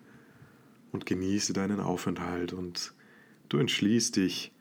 und 0.92 1.06
genieße 1.06 1.52
deinen 1.52 1.80
Aufenthalt. 1.80 2.52
Und 2.52 2.94
du 3.48 3.58
entschließt 3.58 4.16
dich, 4.16 4.52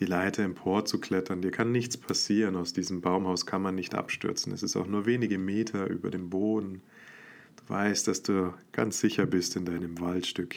die 0.00 0.04
Leiter 0.04 0.44
empor 0.44 0.84
zu 0.84 1.00
klettern. 1.00 1.42
Dir 1.42 1.50
kann 1.50 1.72
nichts 1.72 1.96
passieren. 1.96 2.54
Aus 2.54 2.72
diesem 2.72 3.00
Baumhaus 3.00 3.46
kann 3.46 3.62
man 3.62 3.74
nicht 3.74 3.94
abstürzen. 3.94 4.52
Es 4.52 4.62
ist 4.62 4.76
auch 4.76 4.86
nur 4.86 5.06
wenige 5.06 5.38
Meter 5.38 5.88
über 5.88 6.10
dem 6.10 6.30
Boden. 6.30 6.82
Du 7.58 7.74
weißt, 7.74 8.08
dass 8.08 8.22
du 8.22 8.54
ganz 8.72 9.00
sicher 9.00 9.26
bist 9.26 9.56
in 9.56 9.64
deinem 9.64 10.00
Waldstück. 10.00 10.54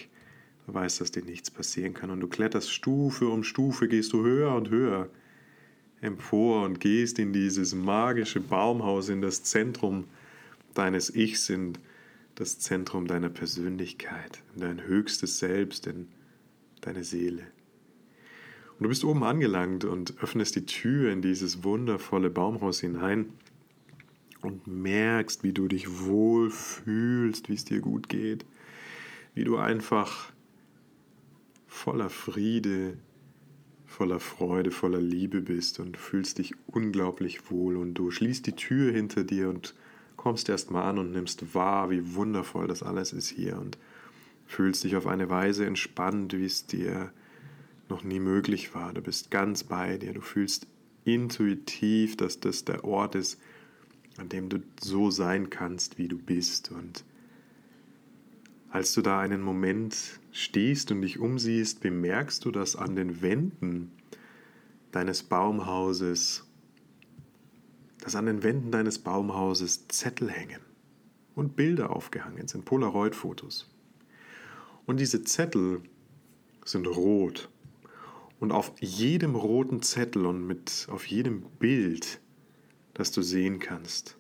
Du 0.67 0.73
weißt, 0.73 1.01
dass 1.01 1.11
dir 1.11 1.23
nichts 1.23 1.51
passieren 1.51 1.93
kann. 1.93 2.09
Und 2.09 2.19
du 2.19 2.27
kletterst 2.27 2.71
Stufe 2.71 3.27
um 3.27 3.43
Stufe, 3.43 3.87
gehst 3.87 4.13
du 4.13 4.23
höher 4.23 4.55
und 4.55 4.69
höher 4.69 5.09
empor 6.01 6.65
und 6.65 6.79
gehst 6.79 7.19
in 7.19 7.33
dieses 7.33 7.75
magische 7.75 8.39
Baumhaus, 8.39 9.09
in 9.09 9.21
das 9.21 9.43
Zentrum 9.43 10.05
deines 10.73 11.13
Ichs, 11.15 11.49
in 11.49 11.73
das 12.35 12.59
Zentrum 12.59 13.07
deiner 13.07 13.29
Persönlichkeit, 13.29 14.41
in 14.55 14.61
dein 14.61 14.83
höchstes 14.83 15.39
Selbst, 15.39 15.87
in 15.87 16.07
deine 16.81 17.03
Seele. 17.03 17.43
Und 18.77 18.85
du 18.85 18.89
bist 18.89 19.03
oben 19.03 19.23
angelangt 19.23 19.85
und 19.85 20.15
öffnest 20.23 20.55
die 20.55 20.65
Tür 20.65 21.11
in 21.11 21.21
dieses 21.21 21.63
wundervolle 21.63 22.31
Baumhaus 22.31 22.79
hinein 22.79 23.33
und 24.41 24.67
merkst, 24.67 25.43
wie 25.43 25.53
du 25.53 25.67
dich 25.67 26.05
wohl 26.05 26.49
fühlst, 26.49 27.49
wie 27.49 27.53
es 27.53 27.65
dir 27.65 27.79
gut 27.79 28.09
geht, 28.09 28.45
wie 29.33 29.43
du 29.43 29.57
einfach 29.57 30.31
voller 31.67 32.09
Friede, 32.09 32.97
voller 33.85 34.19
Freude, 34.19 34.71
voller 34.71 35.01
Liebe 35.01 35.41
bist 35.41 35.79
und 35.79 35.97
fühlst 35.97 36.37
dich 36.37 36.53
unglaublich 36.67 37.51
wohl 37.51 37.77
und 37.77 37.93
du 37.93 38.11
schließt 38.11 38.45
die 38.47 38.55
Tür 38.55 38.91
hinter 38.91 39.23
dir 39.23 39.49
und 39.49 39.75
kommst 40.15 40.49
erstmal 40.49 40.83
an 40.83 40.99
und 40.99 41.11
nimmst 41.11 41.53
wahr, 41.55 41.89
wie 41.89 42.15
wundervoll 42.15 42.67
das 42.67 42.83
alles 42.83 43.13
ist 43.13 43.29
hier 43.29 43.57
und 43.57 43.77
fühlst 44.45 44.83
dich 44.83 44.95
auf 44.95 45.07
eine 45.07 45.29
Weise 45.29 45.65
entspannt, 45.65 46.37
wie 46.37 46.45
es 46.45 46.65
dir 46.65 47.11
noch 47.89 48.03
nie 48.03 48.19
möglich 48.19 48.75
war. 48.75 48.93
Du 48.93 49.01
bist 49.01 49.31
ganz 49.31 49.63
bei 49.63 49.97
dir, 49.97 50.13
du 50.13 50.21
fühlst 50.21 50.67
intuitiv, 51.05 52.17
dass 52.17 52.39
das 52.39 52.65
der 52.65 52.83
Ort 52.83 53.15
ist, 53.15 53.39
an 54.21 54.29
dem 54.29 54.49
du 54.49 54.61
so 54.79 55.09
sein 55.09 55.49
kannst, 55.49 55.97
wie 55.97 56.07
du 56.07 56.17
bist. 56.17 56.71
Und 56.71 57.03
als 58.69 58.93
du 58.93 59.01
da 59.01 59.19
einen 59.19 59.41
Moment 59.41 60.19
stehst 60.31 60.91
und 60.91 61.01
dich 61.01 61.19
umsiehst, 61.19 61.81
bemerkst 61.81 62.45
du, 62.45 62.51
dass 62.51 62.75
an 62.75 62.95
den 62.95 63.21
Wänden 63.21 63.91
deines 64.91 65.23
Baumhauses, 65.23 66.45
dass 67.99 68.15
an 68.15 68.27
den 68.27 68.43
Wänden 68.43 68.71
deines 68.71 68.99
Baumhauses 68.99 69.87
Zettel 69.87 70.29
hängen 70.29 70.61
und 71.33 71.55
Bilder 71.55 71.89
aufgehangen 71.89 72.47
sind, 72.47 72.63
Polaroid-Fotos. 72.63 73.69
Und 74.85 74.99
diese 74.99 75.23
Zettel 75.23 75.81
sind 76.63 76.85
rot. 76.85 77.49
Und 78.39 78.51
auf 78.51 78.73
jedem 78.79 79.35
roten 79.35 79.81
Zettel 79.81 80.25
und 80.25 80.45
mit 80.45 80.87
auf 80.89 81.05
jedem 81.05 81.43
Bild 81.59 82.20
das 83.01 83.11
du 83.11 83.23
sehen 83.23 83.59
kannst. 83.59 84.15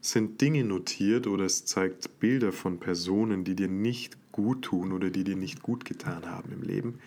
Sind 0.00 0.40
Dinge 0.40 0.64
notiert 0.64 1.26
oder 1.26 1.44
es 1.44 1.66
zeigt 1.66 2.20
Bilder 2.20 2.52
von 2.52 2.80
Personen, 2.80 3.44
die 3.44 3.54
dir 3.54 3.68
nicht 3.68 4.16
gut 4.32 4.62
tun 4.62 4.92
oder 4.92 5.10
die 5.10 5.24
dir 5.24 5.36
nicht 5.36 5.60
gut 5.60 5.84
getan 5.84 6.24
haben 6.24 6.50
im 6.50 6.62
Leben. 6.62 7.00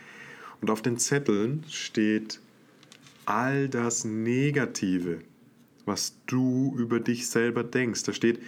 Und 0.61 0.69
auf 0.69 0.83
den 0.83 0.97
Zetteln 0.97 1.63
steht 1.67 2.39
all 3.25 3.67
das 3.67 4.05
Negative, 4.05 5.21
was 5.85 6.13
du 6.27 6.75
über 6.77 6.99
dich 6.99 7.27
selber 7.27 7.63
denkst. 7.63 8.03
Da 8.03 8.13
steht 8.13 8.39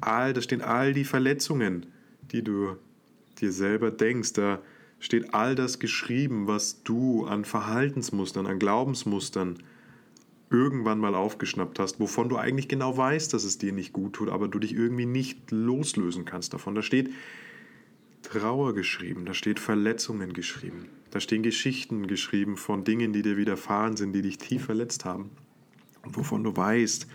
all, 0.00 0.32
da 0.32 0.40
stehen 0.40 0.62
all 0.62 0.92
die 0.92 1.04
Verletzungen, 1.04 1.86
die 2.30 2.44
du 2.44 2.76
dir 3.40 3.50
selber 3.50 3.90
denkst. 3.90 4.34
Da 4.34 4.62
steht 5.00 5.34
all 5.34 5.56
das 5.56 5.80
geschrieben, 5.80 6.46
was 6.46 6.80
du 6.84 7.24
an 7.24 7.44
Verhaltensmustern, 7.44 8.46
an 8.46 8.60
Glaubensmustern 8.60 9.58
irgendwann 10.50 10.98
mal 10.98 11.14
aufgeschnappt 11.14 11.78
hast, 11.78 12.00
wovon 12.00 12.28
du 12.28 12.36
eigentlich 12.36 12.68
genau 12.68 12.96
weißt, 12.96 13.32
dass 13.34 13.44
es 13.44 13.58
dir 13.58 13.72
nicht 13.72 13.92
gut 13.92 14.14
tut, 14.14 14.28
aber 14.28 14.48
du 14.48 14.58
dich 14.58 14.74
irgendwie 14.74 15.06
nicht 15.06 15.50
loslösen 15.50 16.24
kannst 16.24 16.54
davon. 16.54 16.74
Da 16.74 16.82
steht 16.82 17.10
Trauer 18.22 18.74
geschrieben, 18.74 19.24
da 19.26 19.34
steht 19.34 19.60
Verletzungen 19.60 20.32
geschrieben, 20.32 20.88
da 21.10 21.20
stehen 21.20 21.42
Geschichten 21.42 22.06
geschrieben 22.06 22.56
von 22.56 22.84
Dingen, 22.84 23.12
die 23.12 23.22
dir 23.22 23.36
widerfahren 23.36 23.96
sind, 23.96 24.12
die 24.12 24.22
dich 24.22 24.38
tief 24.38 24.64
verletzt 24.64 25.04
haben 25.04 25.30
und 26.02 26.16
wovon 26.16 26.42
du 26.44 26.56
weißt, 26.56 27.06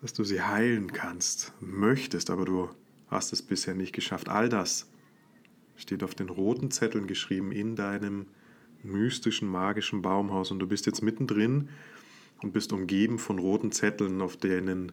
dass 0.00 0.12
du 0.12 0.24
sie 0.24 0.42
heilen 0.42 0.92
kannst, 0.92 1.52
möchtest, 1.60 2.30
aber 2.30 2.44
du 2.44 2.68
hast 3.08 3.32
es 3.32 3.42
bisher 3.42 3.74
nicht 3.74 3.92
geschafft. 3.92 4.28
All 4.28 4.48
das 4.48 4.88
steht 5.76 6.02
auf 6.02 6.14
den 6.14 6.28
roten 6.28 6.70
Zetteln 6.70 7.06
geschrieben 7.06 7.52
in 7.52 7.76
deinem 7.76 8.26
mystischen, 8.84 9.48
magischen 9.48 10.02
Baumhaus 10.02 10.50
und 10.50 10.58
du 10.58 10.66
bist 10.66 10.86
jetzt 10.86 11.02
mittendrin 11.02 11.68
und 12.42 12.52
bist 12.52 12.72
umgeben 12.72 13.18
von 13.18 13.38
roten 13.38 13.72
Zetteln, 13.72 14.20
auf 14.20 14.36
denen 14.36 14.92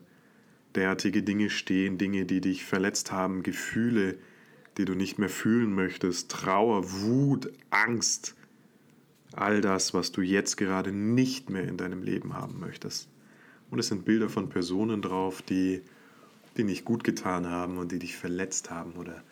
derartige 0.76 1.24
Dinge 1.24 1.50
stehen, 1.50 1.98
Dinge, 1.98 2.26
die 2.26 2.42
dich 2.42 2.64
verletzt 2.64 3.12
haben, 3.12 3.44
Gefühle, 3.44 4.18
die 4.78 4.86
du 4.86 4.96
nicht 4.96 5.18
mehr 5.18 5.30
fühlen 5.30 5.74
möchtest, 5.74 6.32
Trauer, 6.32 6.92
Wut, 6.92 7.52
Angst, 7.70 8.36
all 9.34 9.62
das, 9.62 9.94
was 9.94 10.12
du 10.12 10.22
jetzt 10.22 10.58
gerade 10.58 10.92
nicht 10.92 11.50
mehr 11.50 11.68
in 11.68 11.78
deinem 11.78 12.04
Leben 12.04 12.34
haben 12.34 12.60
möchtest. 12.60 13.10
Und 13.70 13.80
es 13.80 13.88
sind 13.88 14.06
Bilder 14.06 14.30
von 14.30 14.50
Personen 14.50 15.02
drauf, 15.02 15.42
die, 15.42 15.82
die 16.58 16.64
nicht 16.64 16.86
gut 16.86 17.04
getan 17.04 17.48
haben 17.48 17.78
und 17.78 17.92
die 17.92 18.00
dich 18.00 18.16
verletzt 18.16 18.70
haben 18.70 18.94
oder 18.94 19.24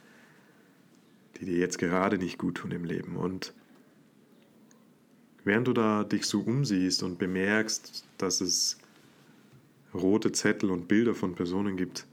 die 1.39 1.45
dir 1.45 1.57
jetzt 1.57 1.77
gerade 1.77 2.17
nicht 2.17 2.37
gut 2.37 2.55
tun 2.55 2.71
im 2.71 2.83
Leben. 2.83 3.15
Und 3.15 3.53
während 5.47 5.67
du 5.67 5.73
da 5.73 6.03
dich 6.03 6.25
so 6.25 6.41
umsiehst 6.41 7.01
und 7.01 7.17
bemerkst, 7.17 8.05
dass 8.17 8.41
es 8.41 8.77
rote 9.93 10.33
Zettel 10.33 10.69
und 10.69 10.87
Bilder 10.87 11.15
von 11.15 11.35
Personen 11.35 11.77
gibt, 11.77 12.05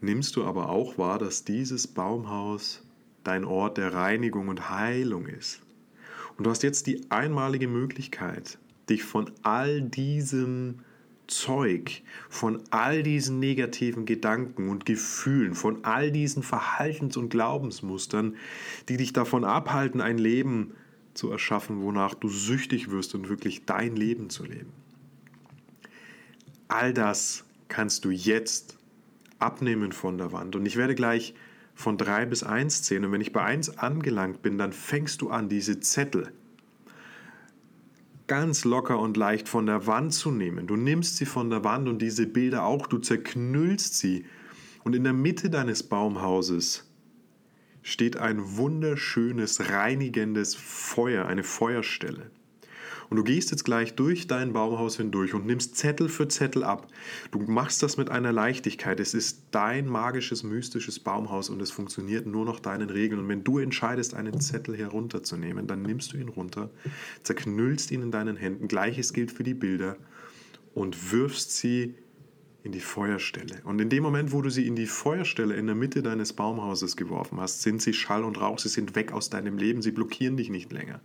nimmst 0.00 0.36
du 0.36 0.44
aber 0.44 0.68
auch 0.68 0.98
wahr, 0.98 1.18
dass 1.18 1.44
dieses 1.44 1.86
Baumhaus 1.86 2.84
dein 3.24 3.44
Ort 3.44 3.78
der 3.78 3.94
Reinigung 3.94 4.48
und 4.48 4.70
Heilung 4.70 5.26
ist. 5.26 5.62
Und 6.36 6.46
du 6.46 6.50
hast 6.50 6.62
jetzt 6.62 6.86
die 6.86 7.10
einmalige 7.10 7.66
Möglichkeit, 7.66 8.58
dich 8.90 9.02
von 9.02 9.30
all 9.42 9.80
diesem 9.80 10.80
Zeug, 11.26 12.02
von 12.28 12.62
all 12.70 13.02
diesen 13.02 13.40
negativen 13.40 14.04
Gedanken 14.04 14.68
und 14.68 14.84
Gefühlen, 14.84 15.54
von 15.54 15.82
all 15.84 16.12
diesen 16.12 16.42
Verhaltens- 16.42 17.16
und 17.16 17.30
Glaubensmustern, 17.30 18.36
die 18.90 18.98
dich 18.98 19.14
davon 19.14 19.44
abhalten, 19.44 20.02
ein 20.02 20.18
Leben 20.18 20.72
zu 20.72 20.85
erschaffen, 21.30 21.82
wonach 21.82 22.14
du 22.14 22.28
süchtig 22.28 22.90
wirst 22.90 23.14
und 23.14 23.28
wirklich 23.28 23.64
dein 23.64 23.96
Leben 23.96 24.30
zu 24.30 24.44
leben. 24.44 24.72
All 26.68 26.92
das 26.92 27.44
kannst 27.68 28.04
du 28.04 28.10
jetzt 28.10 28.76
abnehmen 29.38 29.92
von 29.92 30.18
der 30.18 30.32
Wand. 30.32 30.56
Und 30.56 30.66
ich 30.66 30.76
werde 30.76 30.94
gleich 30.94 31.34
von 31.74 31.98
drei 31.98 32.24
bis 32.26 32.42
eins 32.42 32.82
zählen. 32.82 33.04
Und 33.04 33.12
wenn 33.12 33.20
ich 33.20 33.32
bei 33.32 33.42
eins 33.42 33.78
angelangt 33.78 34.42
bin, 34.42 34.58
dann 34.58 34.72
fängst 34.72 35.20
du 35.20 35.30
an, 35.30 35.48
diese 35.48 35.80
Zettel 35.80 36.32
ganz 38.26 38.64
locker 38.64 38.98
und 38.98 39.16
leicht 39.16 39.48
von 39.48 39.66
der 39.66 39.86
Wand 39.86 40.12
zu 40.12 40.30
nehmen. 40.30 40.66
Du 40.66 40.76
nimmst 40.76 41.16
sie 41.16 41.26
von 41.26 41.50
der 41.50 41.64
Wand 41.64 41.88
und 41.88 42.02
diese 42.02 42.26
Bilder 42.26 42.64
auch, 42.64 42.86
du 42.86 42.98
zerknüllst 42.98 43.96
sie. 43.96 44.24
Und 44.84 44.94
in 44.94 45.04
der 45.04 45.12
Mitte 45.12 45.50
deines 45.50 45.82
Baumhauses 45.82 46.85
steht 47.86 48.16
ein 48.16 48.56
wunderschönes, 48.56 49.70
reinigendes 49.70 50.56
Feuer, 50.56 51.26
eine 51.26 51.44
Feuerstelle. 51.44 52.32
Und 53.08 53.16
du 53.16 53.22
gehst 53.22 53.52
jetzt 53.52 53.64
gleich 53.64 53.94
durch 53.94 54.26
dein 54.26 54.52
Baumhaus 54.52 54.96
hindurch 54.96 55.34
und 55.34 55.46
nimmst 55.46 55.76
Zettel 55.76 56.08
für 56.08 56.26
Zettel 56.26 56.64
ab. 56.64 56.88
Du 57.30 57.38
machst 57.38 57.84
das 57.84 57.96
mit 57.96 58.10
einer 58.10 58.32
Leichtigkeit. 58.32 58.98
Es 58.98 59.14
ist 59.14 59.44
dein 59.52 59.86
magisches, 59.86 60.42
mystisches 60.42 60.98
Baumhaus 60.98 61.48
und 61.48 61.62
es 61.62 61.70
funktioniert 61.70 62.26
nur 62.26 62.44
nach 62.44 62.58
deinen 62.58 62.90
Regeln. 62.90 63.20
Und 63.20 63.28
wenn 63.28 63.44
du 63.44 63.60
entscheidest, 63.60 64.14
einen 64.14 64.40
Zettel 64.40 64.76
herunterzunehmen, 64.76 65.68
dann 65.68 65.82
nimmst 65.82 66.12
du 66.12 66.16
ihn 66.16 66.28
runter, 66.28 66.70
zerknüllst 67.22 67.92
ihn 67.92 68.02
in 68.02 68.10
deinen 68.10 68.36
Händen. 68.36 68.66
Gleiches 68.66 69.12
gilt 69.12 69.30
für 69.30 69.44
die 69.44 69.54
Bilder 69.54 69.96
und 70.74 71.12
wirfst 71.12 71.56
sie 71.56 71.94
in 72.66 72.72
die 72.72 72.80
Feuerstelle. 72.80 73.60
Und 73.64 73.80
in 73.80 73.88
dem 73.88 74.02
Moment, 74.02 74.32
wo 74.32 74.42
du 74.42 74.50
sie 74.50 74.66
in 74.66 74.74
die 74.74 74.86
Feuerstelle 74.86 75.54
in 75.54 75.66
der 75.66 75.76
Mitte 75.76 76.02
deines 76.02 76.32
Baumhauses 76.32 76.96
geworfen 76.96 77.40
hast, 77.40 77.62
sind 77.62 77.80
sie 77.80 77.94
Schall 77.94 78.24
und 78.24 78.40
Rauch, 78.40 78.58
sie 78.58 78.68
sind 78.68 78.96
weg 78.96 79.12
aus 79.12 79.30
deinem 79.30 79.56
Leben, 79.56 79.82
sie 79.82 79.92
blockieren 79.92 80.36
dich 80.36 80.50
nicht 80.50 80.72
länger. 80.72 81.00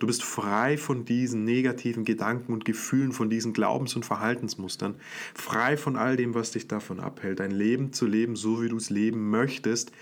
Du 0.00 0.06
bist 0.06 0.24
frei 0.24 0.76
von 0.76 1.04
diesen 1.04 1.44
negativen 1.44 2.04
Gedanken 2.04 2.52
und 2.52 2.64
Gefühlen, 2.64 3.12
von 3.12 3.30
diesen 3.30 3.52
Glaubens- 3.52 3.94
und 3.94 4.04
Verhaltensmustern, 4.04 4.96
frei 5.34 5.76
von 5.76 5.96
all 5.96 6.16
dem, 6.16 6.34
was 6.34 6.50
dich 6.50 6.66
davon 6.66 7.00
abhält, 7.00 7.40
dein 7.40 7.52
Leben 7.52 7.92
zu 7.92 8.06
leben, 8.06 8.36
so 8.36 8.60
wie 8.60 8.68
du 8.68 8.76
es 8.76 8.90
leben 8.90 9.30
möchtest, 9.30 9.92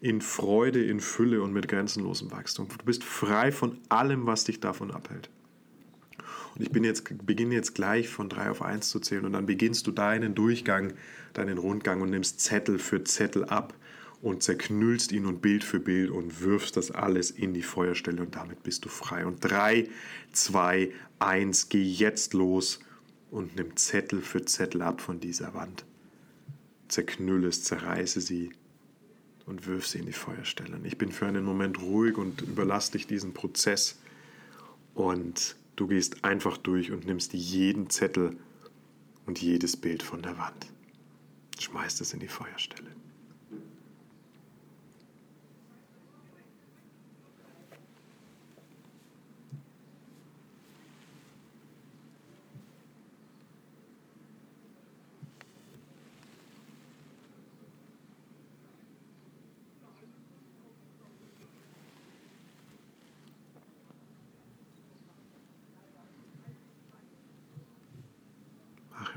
in 0.00 0.20
Freude, 0.20 0.84
in 0.84 1.00
Fülle 1.00 1.42
und 1.42 1.52
mit 1.52 1.68
grenzenlosem 1.68 2.30
Wachstum. 2.30 2.68
Du 2.76 2.84
bist 2.84 3.04
frei 3.04 3.52
von 3.52 3.78
allem, 3.88 4.26
was 4.26 4.44
dich 4.44 4.60
davon 4.60 4.90
abhält. 4.90 5.30
Und 6.58 6.64
ich 6.64 6.72
bin 6.72 6.82
jetzt, 6.82 7.04
beginne 7.24 7.54
jetzt 7.54 7.74
gleich 7.74 8.08
von 8.08 8.28
3 8.28 8.50
auf 8.50 8.62
1 8.62 8.88
zu 8.88 8.98
zählen 8.98 9.24
und 9.24 9.34
dann 9.34 9.46
beginnst 9.46 9.86
du 9.86 9.92
deinen 9.92 10.34
Durchgang, 10.34 10.92
deinen 11.32 11.56
Rundgang 11.56 12.00
und 12.00 12.10
nimmst 12.10 12.40
Zettel 12.40 12.80
für 12.80 13.04
Zettel 13.04 13.44
ab 13.44 13.74
und 14.22 14.42
zerknüllst 14.42 15.12
ihn 15.12 15.26
und 15.26 15.40
Bild 15.40 15.62
für 15.62 15.78
Bild 15.78 16.10
und 16.10 16.40
wirfst 16.40 16.76
das 16.76 16.90
alles 16.90 17.30
in 17.30 17.54
die 17.54 17.62
Feuerstelle 17.62 18.20
und 18.20 18.34
damit 18.34 18.64
bist 18.64 18.84
du 18.84 18.88
frei. 18.88 19.24
Und 19.24 19.38
3, 19.40 19.88
2, 20.32 20.90
1, 21.20 21.68
geh 21.68 21.82
jetzt 21.82 22.34
los 22.34 22.80
und 23.30 23.54
nimm 23.54 23.76
Zettel 23.76 24.20
für 24.20 24.44
Zettel 24.44 24.82
ab 24.82 25.00
von 25.00 25.20
dieser 25.20 25.54
Wand. 25.54 25.84
Zerknülle 26.88 27.46
es, 27.46 27.62
zerreiße 27.62 28.20
sie 28.20 28.50
und 29.46 29.68
wirf 29.68 29.86
sie 29.86 30.00
in 30.00 30.06
die 30.06 30.12
Feuerstelle. 30.12 30.74
Und 30.74 30.84
ich 30.84 30.98
bin 30.98 31.12
für 31.12 31.26
einen 31.26 31.44
Moment 31.44 31.80
ruhig 31.80 32.18
und 32.18 32.42
überlasse 32.42 32.92
dich 32.92 33.06
diesen 33.06 33.32
Prozess 33.32 34.00
und 34.94 35.54
du 35.78 35.86
gehst 35.86 36.24
einfach 36.24 36.56
durch 36.56 36.90
und 36.90 37.06
nimmst 37.06 37.32
jeden 37.32 37.88
Zettel 37.88 38.36
und 39.26 39.40
jedes 39.40 39.76
Bild 39.76 40.02
von 40.02 40.22
der 40.22 40.36
Wand. 40.38 40.66
Schmeißt 41.60 42.00
es 42.00 42.12
in 42.12 42.20
die 42.20 42.28
Feuerstelle. 42.28 42.90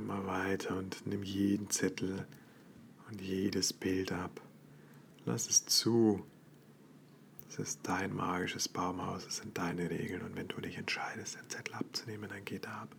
Immer 0.02 0.26
weiter 0.26 0.78
und 0.78 1.06
nimm 1.06 1.24
jeden 1.24 1.70
Zettel 1.70 2.26
und 3.10 3.22
jedes 3.22 3.72
Bild 3.72 4.12
ab. 4.12 4.42
Lass 5.26 5.48
es 5.48 5.66
zu. 5.66 6.26
Es 7.48 7.60
ist 7.60 7.80
dein 7.84 8.14
magisches 8.14 8.68
Baumhaus, 8.68 9.26
es 9.26 9.38
sind 9.38 9.58
deine 9.58 9.90
Regeln 9.90 10.22
und 10.22 10.36
wenn 10.36 10.48
du 10.48 10.60
dich 10.62 10.78
entscheidest, 10.78 11.36
den 11.36 11.50
Zettel 11.50 11.76
abzunehmen, 11.76 12.30
dann 12.30 12.46
geht 12.46 12.66
er 12.66 12.82
ab. 12.82 12.96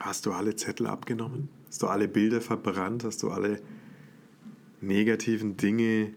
Hast 0.00 0.24
du 0.24 0.32
alle 0.32 0.56
Zettel 0.56 0.86
abgenommen? 0.86 1.50
Hast 1.68 1.82
du 1.82 1.86
alle 1.86 2.08
Bilder 2.08 2.40
verbrannt? 2.40 3.04
Hast 3.04 3.22
du 3.22 3.30
alle 3.30 3.60
negativen 4.80 5.58
Dinge 5.58 6.14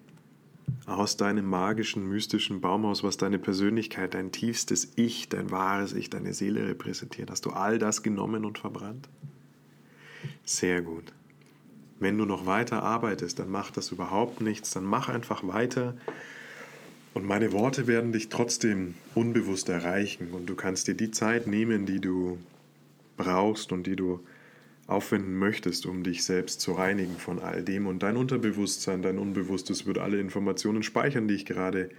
aus 0.85 1.17
deinem 1.17 1.45
magischen, 1.45 2.07
mystischen 2.07 2.61
Baumhaus, 2.61 3.03
was 3.03 3.17
deine 3.17 3.39
Persönlichkeit, 3.39 4.13
dein 4.13 4.31
tiefstes 4.31 4.93
Ich, 4.95 5.27
dein 5.27 5.51
wahres 5.51 5.91
Ich, 5.91 6.09
deine 6.09 6.33
Seele 6.33 6.65
repräsentiert? 6.65 7.29
Hast 7.29 7.45
du 7.45 7.49
all 7.49 7.77
das 7.77 8.03
genommen 8.03 8.45
und 8.45 8.57
verbrannt? 8.57 9.09
Sehr 10.45 10.81
gut. 10.81 11.11
Wenn 11.99 12.17
du 12.17 12.23
noch 12.23 12.45
weiter 12.45 12.83
arbeitest, 12.83 13.39
dann 13.39 13.51
mach 13.51 13.69
das 13.69 13.91
überhaupt 13.91 14.39
nichts, 14.39 14.71
dann 14.71 14.85
mach 14.85 15.09
einfach 15.09 15.45
weiter. 15.45 15.95
Und 17.13 17.25
meine 17.25 17.51
Worte 17.51 17.85
werden 17.85 18.13
dich 18.13 18.29
trotzdem 18.29 18.95
unbewusst 19.13 19.67
erreichen 19.67 20.29
und 20.31 20.47
du 20.47 20.55
kannst 20.55 20.87
dir 20.87 20.95
die 20.95 21.11
Zeit 21.11 21.47
nehmen, 21.47 21.85
die 21.85 21.99
du 21.99 22.39
brauchst 23.17 23.71
und 23.71 23.87
die 23.87 23.95
du 23.95 24.23
aufwenden 24.87 25.37
möchtest, 25.37 25.85
um 25.85 26.03
dich 26.03 26.23
selbst 26.23 26.59
zu 26.61 26.73
reinigen 26.73 27.17
von 27.17 27.39
all 27.39 27.63
dem. 27.63 27.87
Und 27.87 28.03
dein 28.03 28.17
Unterbewusstsein, 28.17 29.01
dein 29.01 29.17
Unbewusstes 29.17 29.85
wird 29.85 29.97
alle 29.97 30.19
Informationen 30.19 30.83
speichern, 30.83 31.27
die 31.27 31.35
ich 31.35 31.45
gerade 31.45 31.89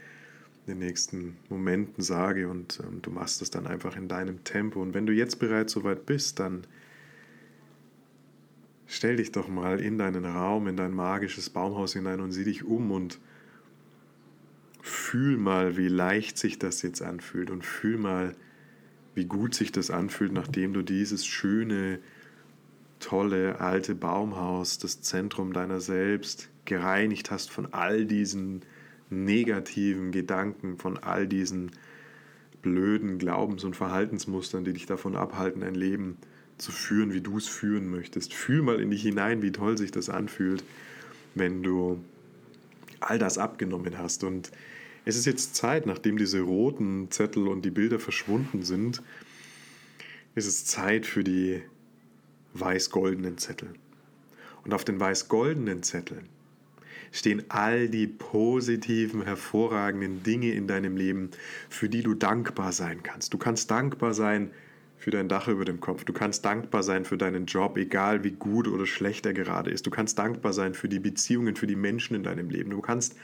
in 0.67 0.75
den 0.75 0.79
nächsten 0.79 1.37
Momenten 1.49 2.03
sage. 2.03 2.49
Und 2.49 2.81
ähm, 2.83 3.01
du 3.03 3.11
machst 3.11 3.43
es 3.43 3.51
dann 3.51 3.67
einfach 3.67 3.97
in 3.97 4.09
deinem 4.09 4.45
Tempo. 4.45 4.83
Und 4.83 4.95
wenn 4.95 5.07
du 5.07 5.13
jetzt 5.13 5.39
bereits 5.39 5.73
soweit 5.73 6.05
bist, 6.07 6.41
dann 6.41 6.67
stell 8.87 9.17
dich 9.17 9.33
doch 9.33 9.49
mal 9.49 9.81
in 9.81 9.99
deinen 9.99 10.25
Raum, 10.25 10.69
in 10.69 10.77
dein 10.77 10.93
magisches 10.93 11.51
Baumhaus 11.51 11.95
hinein 11.95 12.21
und 12.21 12.33
sieh 12.33 12.45
dich 12.45 12.65
um 12.65 12.91
und 12.91 13.19
fühl 14.83 15.39
mal, 15.39 15.79
wie 15.79 15.89
leicht 15.89 16.37
sich 16.37 16.59
das 16.59 16.83
jetzt 16.83 17.01
anfühlt 17.01 17.51
und 17.51 17.65
fühl 17.65 17.97
mal, 17.97 18.35
wie 18.35 18.54
gut 19.23 19.55
sich 19.55 19.71
das 19.71 19.91
anfühlt, 19.91 20.33
nachdem 20.33 20.73
du 20.73 20.83
dieses 20.83 21.25
schöne, 21.25 22.01
tolle 22.99 23.61
alte 23.61 23.95
Baumhaus, 23.95 24.79
das 24.79 25.01
Zentrum 25.01 25.53
deiner 25.53 25.81
selbst, 25.81 26.49
gereinigt 26.65 27.31
hast 27.31 27.51
von 27.53 27.73
all 27.73 28.07
diesen 28.07 28.63
negativen 29.11 30.11
Gedanken, 30.11 30.79
von 30.79 30.99
all 30.99 31.29
diesen 31.29 31.71
blöden 32.63 33.19
Glaubens- 33.19 33.63
und 33.63 33.77
Verhaltensmustern, 33.77 34.65
die 34.65 34.73
dich 34.73 34.87
davon 34.87 35.15
abhalten, 35.15 35.63
ein 35.63 35.75
Leben 35.75 36.17
zu 36.57 36.73
führen, 36.73 37.13
wie 37.13 37.21
du 37.21 37.37
es 37.37 37.47
führen 37.47 37.91
möchtest. 37.91 38.33
Fühl 38.33 38.63
mal 38.63 38.81
in 38.81 38.91
dich 38.91 39.03
hinein, 39.03 39.43
wie 39.43 39.53
toll 39.53 39.77
sich 39.77 39.91
das 39.91 40.09
anfühlt, 40.09 40.65
wenn 41.35 41.63
du 41.63 42.03
all 43.01 43.19
das 43.19 43.39
abgenommen 43.39 43.99
hast. 43.99 44.25
Und 44.25 44.51
es 45.05 45.17
ist 45.17 45.27
jetzt 45.27 45.55
Zeit, 45.55 45.87
nachdem 45.87 46.17
diese 46.17 46.41
roten 46.41 47.11
Zettel 47.11 47.49
und 47.49 47.65
die 47.65 47.71
Bilder 47.71 47.99
verschwunden 47.99 48.63
sind, 48.63 49.03
ist 50.35 50.47
es 50.47 50.65
Zeit 50.65 51.07
für 51.07 51.23
die 51.23 51.63
weiß-goldenen 52.55 53.39
Zettel. 53.39 53.75
Und 54.65 54.73
auf 54.73 54.85
den 54.85 54.99
weiß-goldenen 54.99 55.83
Zetteln 55.83 56.29
stehen 57.13 57.45
all 57.49 57.89
die 57.89 58.07
positiven, 58.07 59.23
hervorragenden 59.23 60.23
Dinge 60.23 60.53
in 60.53 60.67
deinem 60.67 60.97
Leben, 60.97 61.31
für 61.69 61.89
die 61.89 62.03
du 62.03 62.15
dankbar 62.15 62.73
sein 62.73 63.03
kannst. 63.03 63.33
Du 63.33 63.39
kannst 63.39 63.71
dankbar 63.71 64.15
sein 64.15 64.51
für 64.97 65.11
dein 65.11 65.29
Dach 65.29 65.49
über 65.49 65.65
dem 65.65 65.81
Kopf. 65.81 66.05
Du 66.05 66.13
kannst 66.13 66.45
dankbar 66.45 66.83
sein 66.83 67.05
für 67.05 67.19
deinen 67.19 67.47
Job, 67.47 67.77
egal 67.77 68.25
wie 68.25 68.31
gut 68.31 68.67
oder 68.67 68.87
schlecht 68.87 69.27
er 69.27 69.35
gerade 69.35 69.71
ist. 69.71 69.87
Du 69.87 69.91
kannst 69.91 70.19
dankbar 70.19 70.53
sein 70.53 70.75
für 70.75 70.89
die 70.89 70.99
Beziehungen, 70.99 71.57
für 71.57 71.67
die 71.67 71.77
Menschen 71.77 72.17
in 72.17 72.23
deinem 72.23 72.49
Leben. 72.49 72.71
Du 72.71 72.81
kannst 72.81 73.15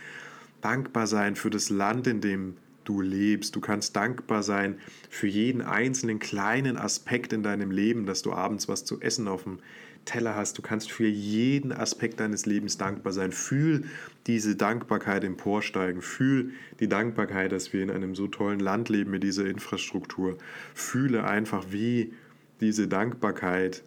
dankbar 0.60 1.06
sein 1.06 1.36
für 1.36 1.50
das 1.50 1.70
Land, 1.70 2.06
in 2.06 2.20
dem 2.20 2.56
du 2.84 3.00
lebst. 3.00 3.54
Du 3.56 3.60
kannst 3.60 3.96
dankbar 3.96 4.42
sein 4.42 4.78
für 5.08 5.26
jeden 5.26 5.62
einzelnen 5.62 6.18
kleinen 6.18 6.76
Aspekt 6.76 7.32
in 7.32 7.42
deinem 7.42 7.70
Leben, 7.70 8.06
dass 8.06 8.22
du 8.22 8.32
abends 8.32 8.68
was 8.68 8.84
zu 8.84 9.00
essen 9.00 9.28
auf 9.28 9.44
dem 9.44 9.58
Teller 10.04 10.34
hast. 10.34 10.56
Du 10.58 10.62
kannst 10.62 10.90
für 10.90 11.06
jeden 11.06 11.72
Aspekt 11.72 12.20
deines 12.20 12.46
Lebens 12.46 12.78
dankbar 12.78 13.12
sein. 13.12 13.32
Fühl 13.32 13.84
diese 14.26 14.56
Dankbarkeit 14.56 15.24
emporsteigen. 15.24 16.02
Fühl 16.02 16.52
die 16.80 16.88
Dankbarkeit, 16.88 17.52
dass 17.52 17.72
wir 17.72 17.82
in 17.82 17.90
einem 17.90 18.14
so 18.14 18.26
tollen 18.26 18.60
Land 18.60 18.88
leben 18.88 19.10
mit 19.10 19.22
dieser 19.22 19.46
Infrastruktur. 19.46 20.38
Fühle 20.74 21.24
einfach, 21.24 21.66
wie 21.70 22.12
diese 22.60 22.88
Dankbarkeit 22.88 23.82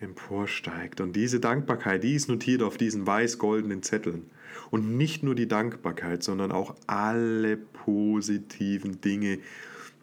emporsteigt. 0.00 1.00
Und 1.00 1.14
diese 1.14 1.40
Dankbarkeit, 1.40 2.02
die 2.02 2.14
ist 2.14 2.28
notiert 2.28 2.62
auf 2.62 2.76
diesen 2.76 3.06
weiß-goldenen 3.06 3.82
Zetteln. 3.82 4.26
Und 4.72 4.96
nicht 4.96 5.22
nur 5.22 5.34
die 5.34 5.48
Dankbarkeit, 5.48 6.22
sondern 6.22 6.50
auch 6.50 6.74
alle 6.86 7.58
positiven 7.58 9.02
Dinge, 9.02 9.38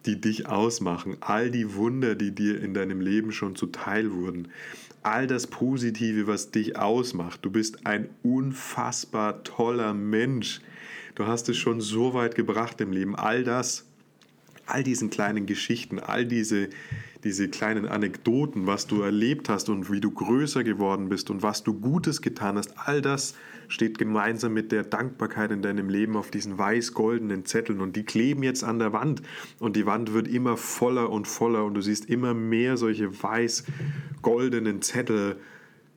die 0.06 0.20
dich 0.20 0.46
ausmachen, 0.46 1.16
all 1.18 1.50
die 1.50 1.74
Wunder, 1.74 2.14
die 2.14 2.32
dir 2.32 2.62
in 2.62 2.72
deinem 2.72 3.00
Leben 3.00 3.32
schon 3.32 3.56
zuteil 3.56 4.12
wurden, 4.12 4.46
all 5.02 5.26
das 5.26 5.48
Positive, 5.48 6.28
was 6.28 6.52
dich 6.52 6.76
ausmacht. 6.76 7.44
Du 7.44 7.50
bist 7.50 7.84
ein 7.84 8.10
unfassbar 8.22 9.42
toller 9.42 9.92
Mensch. 9.92 10.60
Du 11.16 11.26
hast 11.26 11.48
es 11.48 11.56
schon 11.56 11.80
so 11.80 12.14
weit 12.14 12.36
gebracht 12.36 12.80
im 12.80 12.92
Leben. 12.92 13.16
All 13.16 13.42
das, 13.42 13.86
all 14.66 14.84
diesen 14.84 15.10
kleinen 15.10 15.46
Geschichten, 15.46 15.98
all 15.98 16.24
diese, 16.24 16.68
diese 17.24 17.48
kleinen 17.48 17.86
Anekdoten, 17.86 18.66
was 18.66 18.86
du 18.86 19.02
erlebt 19.02 19.48
hast 19.48 19.68
und 19.68 19.90
wie 19.90 20.00
du 20.00 20.10
größer 20.10 20.64
geworden 20.64 21.08
bist 21.08 21.30
und 21.30 21.42
was 21.42 21.62
du 21.62 21.74
Gutes 21.74 22.22
getan 22.22 22.56
hast, 22.56 22.74
all 22.76 23.02
das 23.02 23.34
steht 23.68 23.98
gemeinsam 23.98 24.52
mit 24.52 24.72
der 24.72 24.82
Dankbarkeit 24.82 25.52
in 25.52 25.62
deinem 25.62 25.88
Leben 25.88 26.16
auf 26.16 26.30
diesen 26.30 26.58
weiß-goldenen 26.58 27.44
Zetteln 27.44 27.80
und 27.80 27.94
die 27.94 28.04
kleben 28.04 28.42
jetzt 28.42 28.64
an 28.64 28.78
der 28.78 28.92
Wand 28.92 29.22
und 29.58 29.76
die 29.76 29.86
Wand 29.86 30.12
wird 30.12 30.28
immer 30.28 30.56
voller 30.56 31.10
und 31.10 31.28
voller 31.28 31.64
und 31.64 31.74
du 31.74 31.80
siehst 31.80 32.08
immer 32.08 32.34
mehr 32.34 32.76
solche 32.76 33.22
weiß-goldenen 33.22 34.82
Zettel 34.82 35.36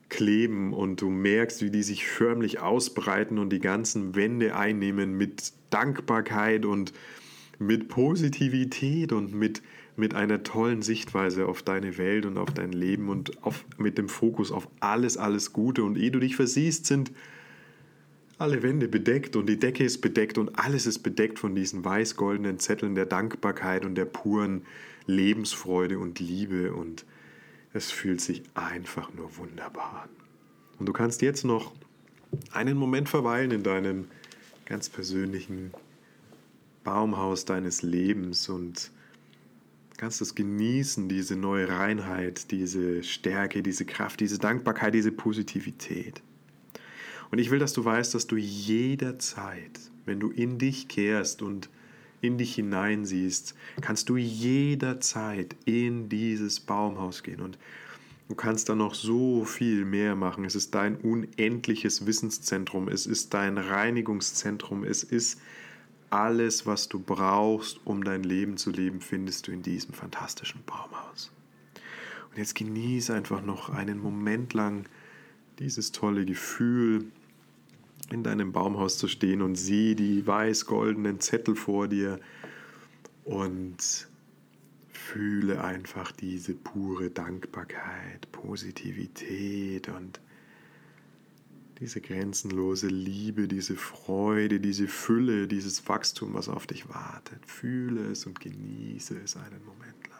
kleben 0.08 0.72
und 0.72 1.00
du 1.00 1.10
merkst, 1.10 1.62
wie 1.62 1.70
die 1.70 1.82
sich 1.82 2.06
förmlich 2.06 2.60
ausbreiten 2.60 3.38
und 3.38 3.50
die 3.50 3.58
ganzen 3.58 4.14
Wände 4.14 4.54
einnehmen 4.54 5.16
mit 5.16 5.52
Dankbarkeit 5.70 6.64
und 6.64 6.92
mit 7.58 7.88
Positivität 7.88 9.12
und 9.12 9.34
mit, 9.34 9.62
mit 9.96 10.14
einer 10.14 10.42
tollen 10.42 10.82
Sichtweise 10.82 11.46
auf 11.46 11.62
deine 11.62 11.98
Welt 11.98 12.26
und 12.26 12.36
auf 12.36 12.52
dein 12.52 12.72
Leben 12.72 13.08
und 13.08 13.42
auf, 13.44 13.64
mit 13.78 13.96
dem 13.96 14.08
Fokus 14.08 14.50
auf 14.50 14.68
alles, 14.80 15.16
alles 15.16 15.52
Gute. 15.52 15.84
Und 15.84 15.96
ehe 15.96 16.10
du 16.10 16.18
dich 16.18 16.36
versiehst, 16.36 16.86
sind 16.86 17.12
alle 18.38 18.62
Wände 18.62 18.88
bedeckt 18.88 19.36
und 19.36 19.46
die 19.46 19.58
Decke 19.58 19.84
ist 19.84 20.00
bedeckt 20.00 20.38
und 20.38 20.58
alles 20.58 20.86
ist 20.86 21.00
bedeckt 21.00 21.38
von 21.38 21.54
diesen 21.54 21.84
weiß-goldenen 21.84 22.58
Zetteln 22.58 22.94
der 22.94 23.06
Dankbarkeit 23.06 23.84
und 23.84 23.94
der 23.94 24.06
puren 24.06 24.62
Lebensfreude 25.06 25.98
und 25.98 26.18
Liebe 26.18 26.72
und 26.72 27.04
es 27.72 27.90
fühlt 27.90 28.20
sich 28.20 28.42
einfach 28.54 29.12
nur 29.14 29.36
wunderbar 29.36 30.02
an. 30.04 30.10
Und 30.78 30.86
du 30.86 30.92
kannst 30.92 31.22
jetzt 31.22 31.44
noch 31.44 31.72
einen 32.52 32.76
Moment 32.76 33.08
verweilen 33.08 33.52
in 33.52 33.62
deinem 33.62 34.06
ganz 34.64 34.88
persönlichen 34.88 35.72
Baumhaus 36.82 37.44
deines 37.44 37.82
Lebens 37.82 38.48
und 38.48 38.90
kannst 39.96 40.20
es 40.20 40.34
genießen, 40.34 41.08
diese 41.08 41.36
neue 41.36 41.68
Reinheit, 41.68 42.50
diese 42.50 43.02
Stärke, 43.02 43.62
diese 43.62 43.84
Kraft, 43.84 44.20
diese 44.20 44.38
Dankbarkeit, 44.38 44.94
diese 44.94 45.12
Positivität. 45.12 46.22
Und 47.30 47.38
ich 47.38 47.50
will, 47.50 47.58
dass 47.58 47.72
du 47.72 47.84
weißt, 47.84 48.14
dass 48.14 48.26
du 48.26 48.36
jederzeit, 48.36 49.80
wenn 50.04 50.20
du 50.20 50.30
in 50.30 50.58
dich 50.58 50.88
kehrst 50.88 51.42
und 51.42 51.68
in 52.20 52.38
dich 52.38 52.54
hineinsiehst, 52.54 53.54
kannst 53.80 54.08
du 54.08 54.16
jederzeit 54.16 55.56
in 55.64 56.08
dieses 56.08 56.60
Baumhaus 56.60 57.22
gehen 57.22 57.40
und 57.40 57.58
du 58.28 58.34
kannst 58.34 58.68
da 58.68 58.74
noch 58.74 58.94
so 58.94 59.44
viel 59.44 59.84
mehr 59.84 60.16
machen. 60.16 60.44
Es 60.44 60.54
ist 60.54 60.74
dein 60.74 60.96
unendliches 60.96 62.06
Wissenszentrum, 62.06 62.88
es 62.88 63.06
ist 63.06 63.34
dein 63.34 63.58
Reinigungszentrum, 63.58 64.84
es 64.84 65.02
ist 65.02 65.40
alles, 66.14 66.64
was 66.64 66.88
du 66.88 67.00
brauchst, 67.00 67.80
um 67.84 68.04
dein 68.04 68.22
Leben 68.22 68.56
zu 68.56 68.70
leben, 68.70 69.00
findest 69.00 69.48
du 69.48 69.52
in 69.52 69.62
diesem 69.62 69.92
fantastischen 69.92 70.62
Baumhaus. 70.64 71.32
Und 72.30 72.38
jetzt 72.38 72.54
genieße 72.54 73.12
einfach 73.12 73.42
noch 73.42 73.68
einen 73.68 73.98
Moment 73.98 74.54
lang 74.54 74.86
dieses 75.58 75.92
tolle 75.92 76.24
Gefühl, 76.24 77.06
in 78.10 78.22
deinem 78.22 78.52
Baumhaus 78.52 78.98
zu 78.98 79.08
stehen 79.08 79.42
und 79.42 79.56
sieh 79.56 79.94
die 79.94 80.26
weiß-goldenen 80.26 81.20
Zettel 81.20 81.56
vor 81.56 81.88
dir 81.88 82.20
und 83.24 84.08
fühle 84.88 85.64
einfach 85.64 86.12
diese 86.12 86.54
pure 86.54 87.10
Dankbarkeit, 87.10 88.30
Positivität 88.30 89.88
und 89.88 90.20
diese 91.84 92.00
grenzenlose 92.00 92.86
Liebe, 92.86 93.46
diese 93.46 93.76
Freude, 93.76 94.58
diese 94.58 94.88
Fülle, 94.88 95.46
dieses 95.46 95.86
Wachstum, 95.86 96.32
was 96.32 96.48
auf 96.48 96.66
dich 96.66 96.88
wartet. 96.88 97.44
Fühle 97.46 98.10
es 98.10 98.24
und 98.24 98.40
genieße 98.40 99.20
es 99.22 99.36
einen 99.36 99.62
Moment 99.66 100.08
lang. 100.08 100.18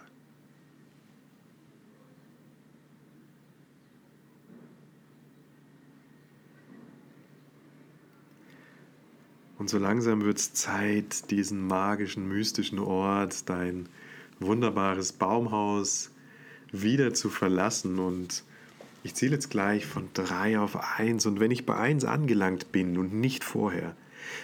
Und 9.57 9.71
so 9.71 9.79
langsam 9.79 10.23
wird 10.23 10.37
es 10.37 10.53
Zeit, 10.53 11.31
diesen 11.31 11.67
magischen, 11.67 12.29
mystischen 12.29 12.79
Ort, 12.79 13.49
dein 13.49 13.89
wunderbares 14.39 15.13
Baumhaus 15.13 16.11
wieder 16.73 17.15
zu 17.15 17.31
verlassen 17.31 17.99
und 17.99 18.45
ich 19.05 19.15
zähle 19.15 19.33
jetzt 19.33 19.51
gleich 19.51 19.85
von 19.87 20.09
drei 20.15 20.59
auf 20.59 20.99
eins 20.99 21.27
und 21.27 21.39
wenn 21.39 21.51
ich 21.51 21.67
bei 21.67 21.77
eins 21.77 22.05
angelangt 22.05 22.73
bin 22.73 22.97
und 22.99 23.13
nicht 23.13 23.45
vorher, 23.45 23.95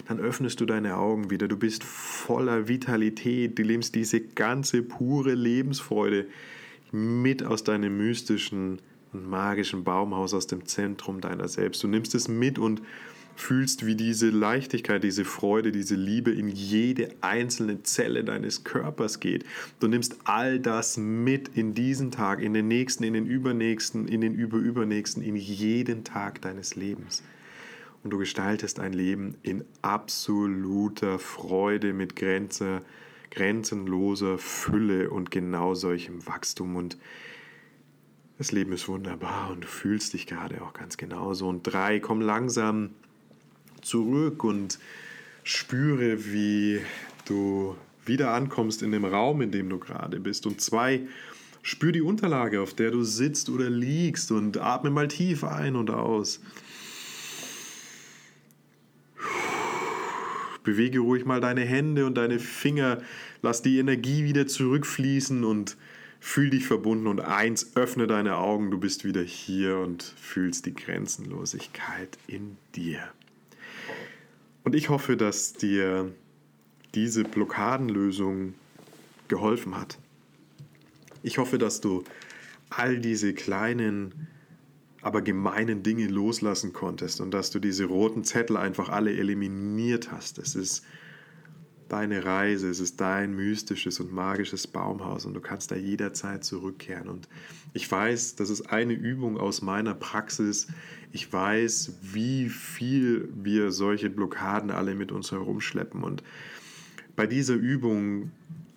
dann 0.07 0.21
öffnest 0.21 0.61
du 0.61 0.67
deine 0.67 0.99
Augen 0.99 1.31
wieder. 1.31 1.49
Du 1.49 1.57
bist 1.57 1.83
voller 1.83 2.69
Vitalität, 2.69 3.59
du 3.59 3.65
nimmst 3.65 3.95
diese 3.95 4.21
ganze 4.21 4.83
pure 4.83 5.35
Lebensfreude 5.35 6.27
mit 6.93 7.43
aus 7.43 7.65
deinem 7.65 7.97
mystischen 7.97 8.81
und 9.13 9.29
magischen 9.29 9.83
Baumhaus, 9.83 10.35
aus 10.35 10.47
dem 10.47 10.67
Zentrum 10.67 11.21
deiner 11.21 11.49
selbst. 11.49 11.83
Du 11.83 11.89
nimmst 11.89 12.15
es 12.15 12.29
mit 12.29 12.59
und 12.59 12.83
fühlst, 13.41 13.87
wie 13.87 13.95
diese 13.95 14.31
Leichtigkeit, 14.31 15.03
diese 15.03 15.25
Freude, 15.25 15.73
diese 15.73 15.95
Liebe 15.95 16.31
in 16.31 16.49
jede 16.49 17.11
einzelne 17.21 17.83
Zelle 17.83 18.25
deines 18.25 18.65
Körpers 18.65 19.21
geht. 19.21 19.45
Du 19.81 19.89
nimmst 19.89 20.17
all 20.25 20.59
das 20.59 20.97
mit 20.97 21.49
in 21.57 21.75
diesen 21.75 22.11
Tag, 22.11 22.41
in 22.41 22.55
den 22.55 22.69
nächsten, 22.69 23.05
in 23.05 23.15
den 23.15 23.27
übernächsten, 23.27 24.09
in 24.09 24.21
den 24.21 24.35
überübernächsten, 24.35 25.23
in 25.23 25.37
jeden 25.37 26.05
Tag 26.05 26.43
deines 26.43 26.77
Lebens. 26.77 27.23
Und 28.03 28.11
du 28.11 28.19
gestaltest 28.19 28.81
ein 28.81 28.93
Leben 28.93 29.35
in 29.43 29.65
absoluter 29.83 31.19
Freude 31.19 31.93
mit 31.93 32.17
Grenze, 32.17 32.81
grenzenloser 33.31 34.39
Fülle 34.39 35.11
und 35.11 35.31
genau 35.31 35.75
solchem 35.75 36.27
Wachstum. 36.27 36.77
Und 36.77 36.97
das 38.39 38.53
Leben 38.53 38.73
ist 38.73 38.89
wunderbar 38.89 39.51
und 39.51 39.65
du 39.65 39.69
fühlst 39.69 40.15
dich 40.15 40.27
gerade 40.27 40.63
auch 40.63 40.73
ganz 40.73 40.97
genauso. 40.97 41.47
Und 41.47 41.63
drei, 41.63 42.01
komm 42.01 42.23
langsam 42.23 42.91
zurück 43.83 44.45
und 44.45 44.79
spüre, 45.45 46.27
wie 46.33 46.81
du 47.27 47.77
wieder 48.05 48.33
ankommst 48.33 48.83
in 48.83 48.93
dem 48.93 49.05
Raum, 49.05 49.41
in 49.43 49.51
dem 49.51 49.69
du 49.69 49.79
gerade 49.79 50.21
bist. 50.21 50.47
Und 50.47 50.61
zwei, 50.61 51.03
spür 51.63 51.93
die 51.93 52.03
Unterlage, 52.03 52.61
auf 52.61 52.75
der 52.75 52.91
du 52.91 53.03
sitzt 53.03 53.51
oder 53.51 53.71
liegst 53.71 54.33
und 54.33 54.59
atme 54.59 54.91
mal 54.91 55.09
tief 55.09 55.45
ein 55.45 55.77
und 55.77 55.91
aus. 55.91 56.41
Bewege 60.63 61.01
ruhig 61.01 61.25
mal 61.25 61.41
deine 61.41 61.63
Hände 61.63 62.05
und 62.05 62.17
deine 62.17 62.39
Finger, 62.39 63.01
lass 63.43 63.63
die 63.63 63.79
Energie 63.79 64.25
wieder 64.25 64.47
zurückfließen 64.47 65.43
und 65.45 65.77
fühl 66.21 66.51
dich 66.51 66.67
verbunden. 66.67 67.07
Und 67.07 67.21
eins, 67.21 67.75
öffne 67.77 68.07
deine 68.07 68.37
Augen, 68.37 68.71
du 68.71 68.79
bist 68.79 69.05
wieder 69.05 69.23
hier 69.23 69.79
und 69.79 70.03
fühlst 70.03 70.67
die 70.67 70.75
Grenzenlosigkeit 70.75 72.19
in 72.27 72.57
dir. 72.75 73.01
Und 74.65 74.75
ich 74.75 74.89
hoffe, 74.89 75.17
dass 75.17 75.53
dir 75.53 76.13
diese 76.95 77.25
Blockadenlösung 77.25 78.55
geholfen 79.29 79.77
hat. 79.77 79.99
Ich 81.23 81.39
hoffe, 81.39 81.59
dass 81.59 81.81
du 81.81 82.05
all 82.69 82.99
diese 82.99 83.35
kleinen, 83.35 84.29
aber 85.03 85.23
gemeinen 85.23 85.83
Dinge 85.83 86.07
loslassen 86.07 86.73
konntest 86.73 87.21
und 87.21 87.33
dass 87.33 87.51
du 87.51 87.59
diese 87.59 87.85
roten 87.85 88.25
Zettel 88.25 88.57
einfach 88.57 88.89
alle 88.89 89.17
eliminiert 89.17 90.13
hast. 90.13 90.39
Es 90.39 90.55
ist 90.55 90.85
deine 91.93 92.25
Reise, 92.25 92.71
es 92.71 92.81
ist 92.81 93.01
dein 93.01 93.35
mystisches 93.35 94.01
und 94.01 94.13
magisches 94.13 94.67
Baumhaus 94.67 95.27
und 95.27 95.35
du 95.35 95.41
kannst 95.41 95.71
da 95.71 95.77
jederzeit 95.77 96.45
zurückkehren. 96.45 97.09
Und 97.09 97.29
ich 97.73 97.91
weiß, 97.91 98.37
das 98.37 98.51
ist 98.51 98.71
eine 98.71 98.93
Übung 98.93 99.39
aus 99.39 99.63
meiner 99.63 99.95
Praxis. 99.95 100.69
Ich 101.13 101.33
weiß, 101.33 101.95
wie 102.03 102.49
viel 102.49 103.29
wir 103.35 103.71
solche 103.71 104.11
Blockaden 104.11 104.71
alle 104.71 104.95
mit 104.95 105.13
uns 105.13 105.33
herumschleppen. 105.33 106.05
Und 106.05 106.23
bei 107.17 107.27
dieser 107.27 107.55
Übung 107.55 108.31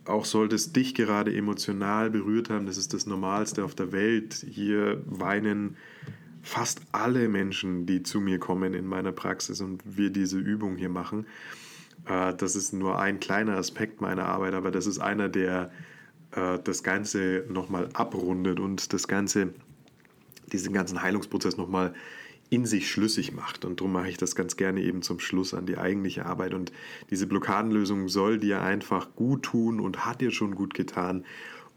auch 0.06 0.26
sollte 0.26 0.56
es 0.56 0.74
dich 0.74 0.96
gerade 0.96 1.34
emotional 1.34 2.10
berührt 2.10 2.50
haben, 2.50 2.66
das 2.66 2.78
ist 2.78 2.94
das 2.94 3.06
Normalste 3.06 3.64
auf 3.64 3.76
der 3.76 3.92
Welt. 3.92 4.46
Hier 4.50 5.02
weinen 5.06 5.78
fast 6.42 6.82
alle 6.92 7.30
Menschen, 7.30 7.86
die 7.86 8.04
zu 8.04 8.20
mir 8.20 8.38
kommen 8.38 8.74
in 8.74 8.86
meiner 8.86 9.14
Praxis 9.14 9.62
und 9.62 9.82
wir 9.86 10.10
diese 10.10 10.38
Übung 10.38 10.76
hier 10.76 10.90
machen. 10.90 11.26
Äh, 12.06 12.34
das 12.36 12.56
ist 12.56 12.74
nur 12.74 13.00
ein 13.00 13.20
kleiner 13.20 13.58
Aspekt 13.58 14.02
meiner 14.02 14.26
Arbeit, 14.26 14.54
aber 14.54 14.72
das 14.72 14.88
ist 14.88 15.00
einer, 15.00 15.30
der 15.30 15.72
äh, 16.32 16.60
das 16.64 16.84
Ganze 16.84 17.46
nochmal 17.50 17.90
abrundet 17.94 18.60
und 18.60 18.94
das 18.94 19.08
Ganze, 19.08 19.54
diesen 20.52 20.74
ganzen 20.74 21.02
Heilungsprozess 21.02 21.58
nochmal 21.58 21.94
in 22.50 22.66
sich 22.66 22.90
schlüssig 22.90 23.34
macht. 23.34 23.66
Und 23.66 23.80
darum 23.80 23.94
mache 23.94 24.10
ich 24.10 24.18
das 24.18 24.36
ganz 24.36 24.58
gerne 24.58 24.82
eben 24.82 25.02
zum 25.02 25.20
Schluss 25.20 25.54
an 25.54 25.66
die 25.66 25.78
eigentliche 25.78 26.26
Arbeit. 26.26 26.54
Und 26.54 26.72
diese 27.10 27.26
Blockadenlösung 27.26 28.10
soll 28.10 28.38
dir 28.38 28.62
einfach 28.62 29.16
gut 29.16 29.44
tun 29.44 29.80
und 29.80 30.06
hat 30.06 30.22
dir 30.22 30.32
schon 30.32 30.54
gut 30.54 30.74
getan. 30.76 31.26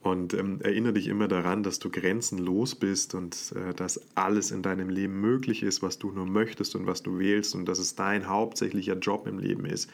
Und 0.07 0.35
ähm, 0.35 0.61
erinnere 0.63 0.93
dich 0.93 1.09
immer 1.09 1.27
daran, 1.27 1.65
dass 1.65 1.81
du 1.81 1.91
grenzenlos 1.91 2.77
bist 2.77 3.17
und 3.17 3.53
äh, 3.57 3.75
dass 3.75 4.01
alles 4.15 4.53
in 4.53 4.63
deinem 4.63 4.89
Leben 4.89 5.21
möglich 5.21 5.65
ist, 5.65 5.83
was 5.83 5.99
du 5.99 6.13
nur 6.13 6.27
möchtest 6.27 6.77
und 6.77 6.87
was 6.87 7.03
du 7.03 7.19
wählst 7.19 7.57
und 7.57 7.67
dass 7.67 7.81
es 7.81 7.97
dein 7.97 8.29
hauptsächlicher 8.29 8.97
Job 8.97 9.27
im 9.27 9.41
Leben 9.41 9.67
ist, 9.67 9.91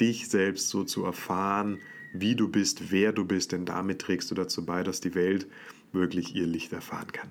dich 0.00 0.30
selbst 0.30 0.70
so 0.70 0.82
zu 0.82 1.04
erfahren, 1.04 1.78
wie 2.14 2.36
du 2.36 2.48
bist, 2.48 2.90
wer 2.90 3.12
du 3.12 3.26
bist, 3.26 3.52
denn 3.52 3.66
damit 3.66 4.00
trägst 4.00 4.30
du 4.30 4.34
dazu 4.34 4.64
bei, 4.64 4.82
dass 4.82 5.02
die 5.02 5.14
Welt 5.14 5.46
wirklich 5.92 6.34
ihr 6.34 6.46
Licht 6.46 6.72
erfahren 6.72 7.12
kann. 7.12 7.28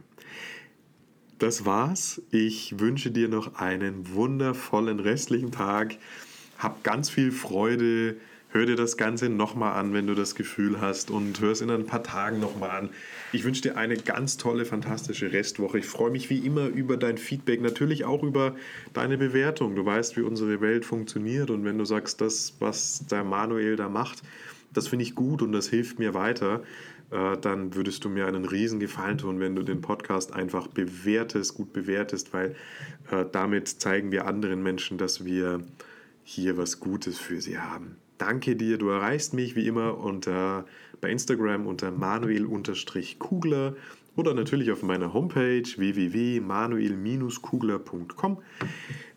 Das 1.40 1.66
war's. 1.66 2.22
Ich 2.30 2.80
wünsche 2.80 3.10
dir 3.10 3.28
noch 3.28 3.56
einen 3.56 4.14
wundervollen 4.14 5.00
restlichen 5.00 5.52
Tag. 5.52 5.98
Hab 6.60 6.84
ganz 6.84 7.10
viel 7.10 7.32
Freude 7.32 8.18
Hör 8.52 8.66
dir 8.66 8.76
das 8.76 8.98
Ganze 8.98 9.30
nochmal 9.30 9.80
an, 9.80 9.94
wenn 9.94 10.08
du 10.08 10.16
das 10.16 10.34
Gefühl 10.34 10.82
hast 10.82 11.12
und 11.12 11.40
hör 11.40 11.52
es 11.52 11.62
in 11.62 11.70
ein 11.70 11.86
paar 11.86 12.02
Tagen 12.02 12.40
nochmal 12.40 12.72
an. 12.72 12.90
Ich 13.32 13.44
wünsche 13.44 13.62
dir 13.62 13.78
eine 13.78 13.96
ganz 13.96 14.38
tolle, 14.38 14.66
fantastische 14.66 15.32
Restwoche. 15.32 15.78
Ich 15.78 15.86
freue 15.86 16.10
mich 16.10 16.32
wie 16.32 16.40
immer 16.40 16.66
über 16.66 16.98
dein 16.98 17.20
Feedback, 17.20 17.62
natürlich 17.62 18.06
auch 18.06 18.24
über 18.24 18.56
deine 18.94 19.20
Bewertung. 19.20 19.76
Du 19.76 19.86
weißt, 19.86 20.18
wie 20.18 20.22
unsere 20.22 20.62
Welt 20.62 20.84
funktioniert 20.84 21.52
und 21.52 21.64
wenn 21.64 21.78
du 21.78 21.86
sagst, 21.86 22.22
das, 22.22 22.56
was 22.58 23.06
der 23.06 23.24
Manuel 23.24 23.76
da 23.76 23.88
macht, 23.88 24.24
das 24.74 24.88
finde 24.88 25.04
ich 25.04 25.14
gut 25.14 25.44
und 25.44 25.52
das 25.52 25.68
hilft 25.68 26.00
mir 26.00 26.16
weiter, 26.16 26.64
äh, 27.12 27.38
dann 27.38 27.76
würdest 27.76 28.04
du 28.04 28.10
mir 28.10 28.26
einen 28.26 28.46
riesen 28.46 28.80
Gefallen 28.80 29.20
tun, 29.20 29.40
wenn 29.40 29.56
du 29.56 29.62
den 29.62 29.82
Podcast 29.82 30.34
einfach 30.34 30.66
bewertest, 30.66 31.54
gut 31.54 31.72
bewertest, 31.72 32.34
weil 32.34 32.56
äh, 33.12 33.26
damit 33.32 33.68
zeigen 33.68 34.12
wir 34.12 34.26
anderen 34.26 34.64
Menschen, 34.64 34.98
dass 34.98 35.24
wir 35.24 35.62
hier 36.24 36.58
was 36.58 36.80
Gutes 36.80 37.20
für 37.20 37.42
sie 37.42 37.60
haben. 37.60 37.98
Danke 38.20 38.56
dir, 38.56 38.78
du 38.78 38.90
erreichst 38.90 39.34
mich 39.34 39.56
wie 39.56 39.66
immer 39.66 39.98
unter, 39.98 40.68
bei 41.02 41.10
Instagram 41.10 41.66
unter 41.66 41.90
manuel-kugler 41.90 43.76
oder 44.18 44.34
natürlich 44.34 44.72
auf 44.72 44.84
meiner 44.84 45.14
Homepage 45.14 45.64
www.manuel-kugler.com. 45.64 48.40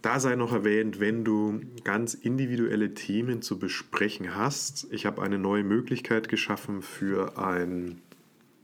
Da 0.03 0.21
sei 0.21 0.37
noch 0.37 0.53
erwähnt, 0.53 1.01
wenn 1.01 1.25
du 1.25 1.62
ganz 1.83 2.15
individuelle 2.15 2.95
Themen 2.95 3.43
zu 3.43 3.59
besprechen 3.59 4.37
hast. 4.37 4.87
Ich 4.93 5.05
habe 5.05 5.21
eine 5.21 5.38
neue 5.38 5.65
Möglichkeit 5.65 6.29
geschaffen 6.29 6.81
für 6.81 7.38
ein 7.38 8.01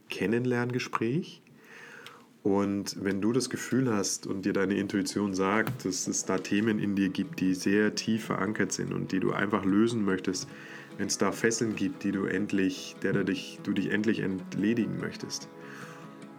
Kennenlerngespräch. 0.09 1.41
Und 2.41 3.03
wenn 3.03 3.21
du 3.21 3.33
das 3.33 3.49
Gefühl 3.49 3.93
hast 3.93 4.25
und 4.25 4.45
dir 4.45 4.53
deine 4.53 4.75
Intuition 4.75 5.33
sagt, 5.33 5.85
dass 5.85 6.07
es 6.07 6.25
da 6.25 6.37
Themen 6.37 6.79
in 6.79 6.95
dir 6.95 7.09
gibt, 7.09 7.41
die 7.41 7.53
sehr 7.53 7.95
tief 7.95 8.25
verankert 8.25 8.71
sind 8.71 8.93
und 8.93 9.11
die 9.11 9.19
du 9.19 9.33
einfach 9.33 9.65
lösen 9.65 10.05
möchtest, 10.05 10.47
wenn 10.97 11.07
es 11.07 11.17
da 11.17 11.31
Fesseln 11.31 11.75
gibt, 11.75 12.03
die 12.03 12.11
du 12.11 12.25
endlich, 12.25 12.95
der, 13.03 13.13
der 13.13 13.23
dich, 13.25 13.59
du 13.63 13.73
dich 13.73 13.91
endlich 13.91 14.19
entledigen 14.19 14.99
möchtest, 14.99 15.49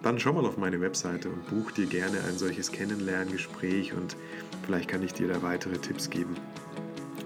dann 0.03 0.19
schau 0.19 0.33
mal 0.33 0.47
auf 0.47 0.57
meine 0.57 0.81
Webseite 0.81 1.29
und 1.29 1.47
buch 1.49 1.71
dir 1.73 1.87
gerne 1.87 2.19
ein 2.29 2.39
solches 2.39 2.73
Kennenlerngespräch 2.73 3.93
und 3.93 4.17
vielleicht 4.65 4.89
kann 4.89 5.03
ich 5.03 5.13
dir 5.13 5.29
da 5.29 5.43
weitere 5.43 5.77
Tipps 5.77 6.09
geben, 6.09 6.35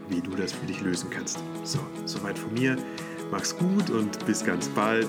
wie 0.08 0.20
du 0.20 0.30
das 0.32 0.52
für 0.52 0.66
dich 0.66 0.80
lösen 0.80 1.10
kannst. 1.10 1.38
So, 1.62 1.78
soweit 2.04 2.38
von 2.38 2.52
mir. 2.54 2.76
Mach's 3.30 3.56
gut 3.56 3.90
und 3.90 4.24
bis 4.26 4.44
ganz 4.44 4.68
bald. 4.68 5.08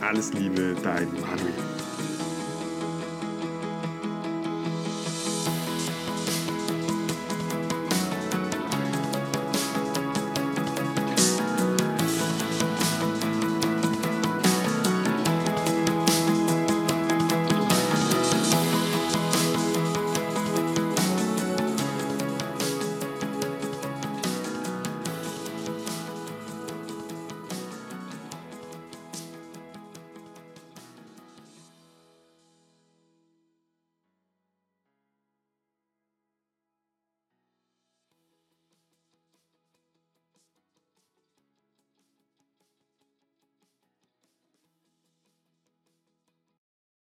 Alles 0.00 0.32
Liebe, 0.34 0.74
dein 0.82 1.12
Manuel. 1.14 1.75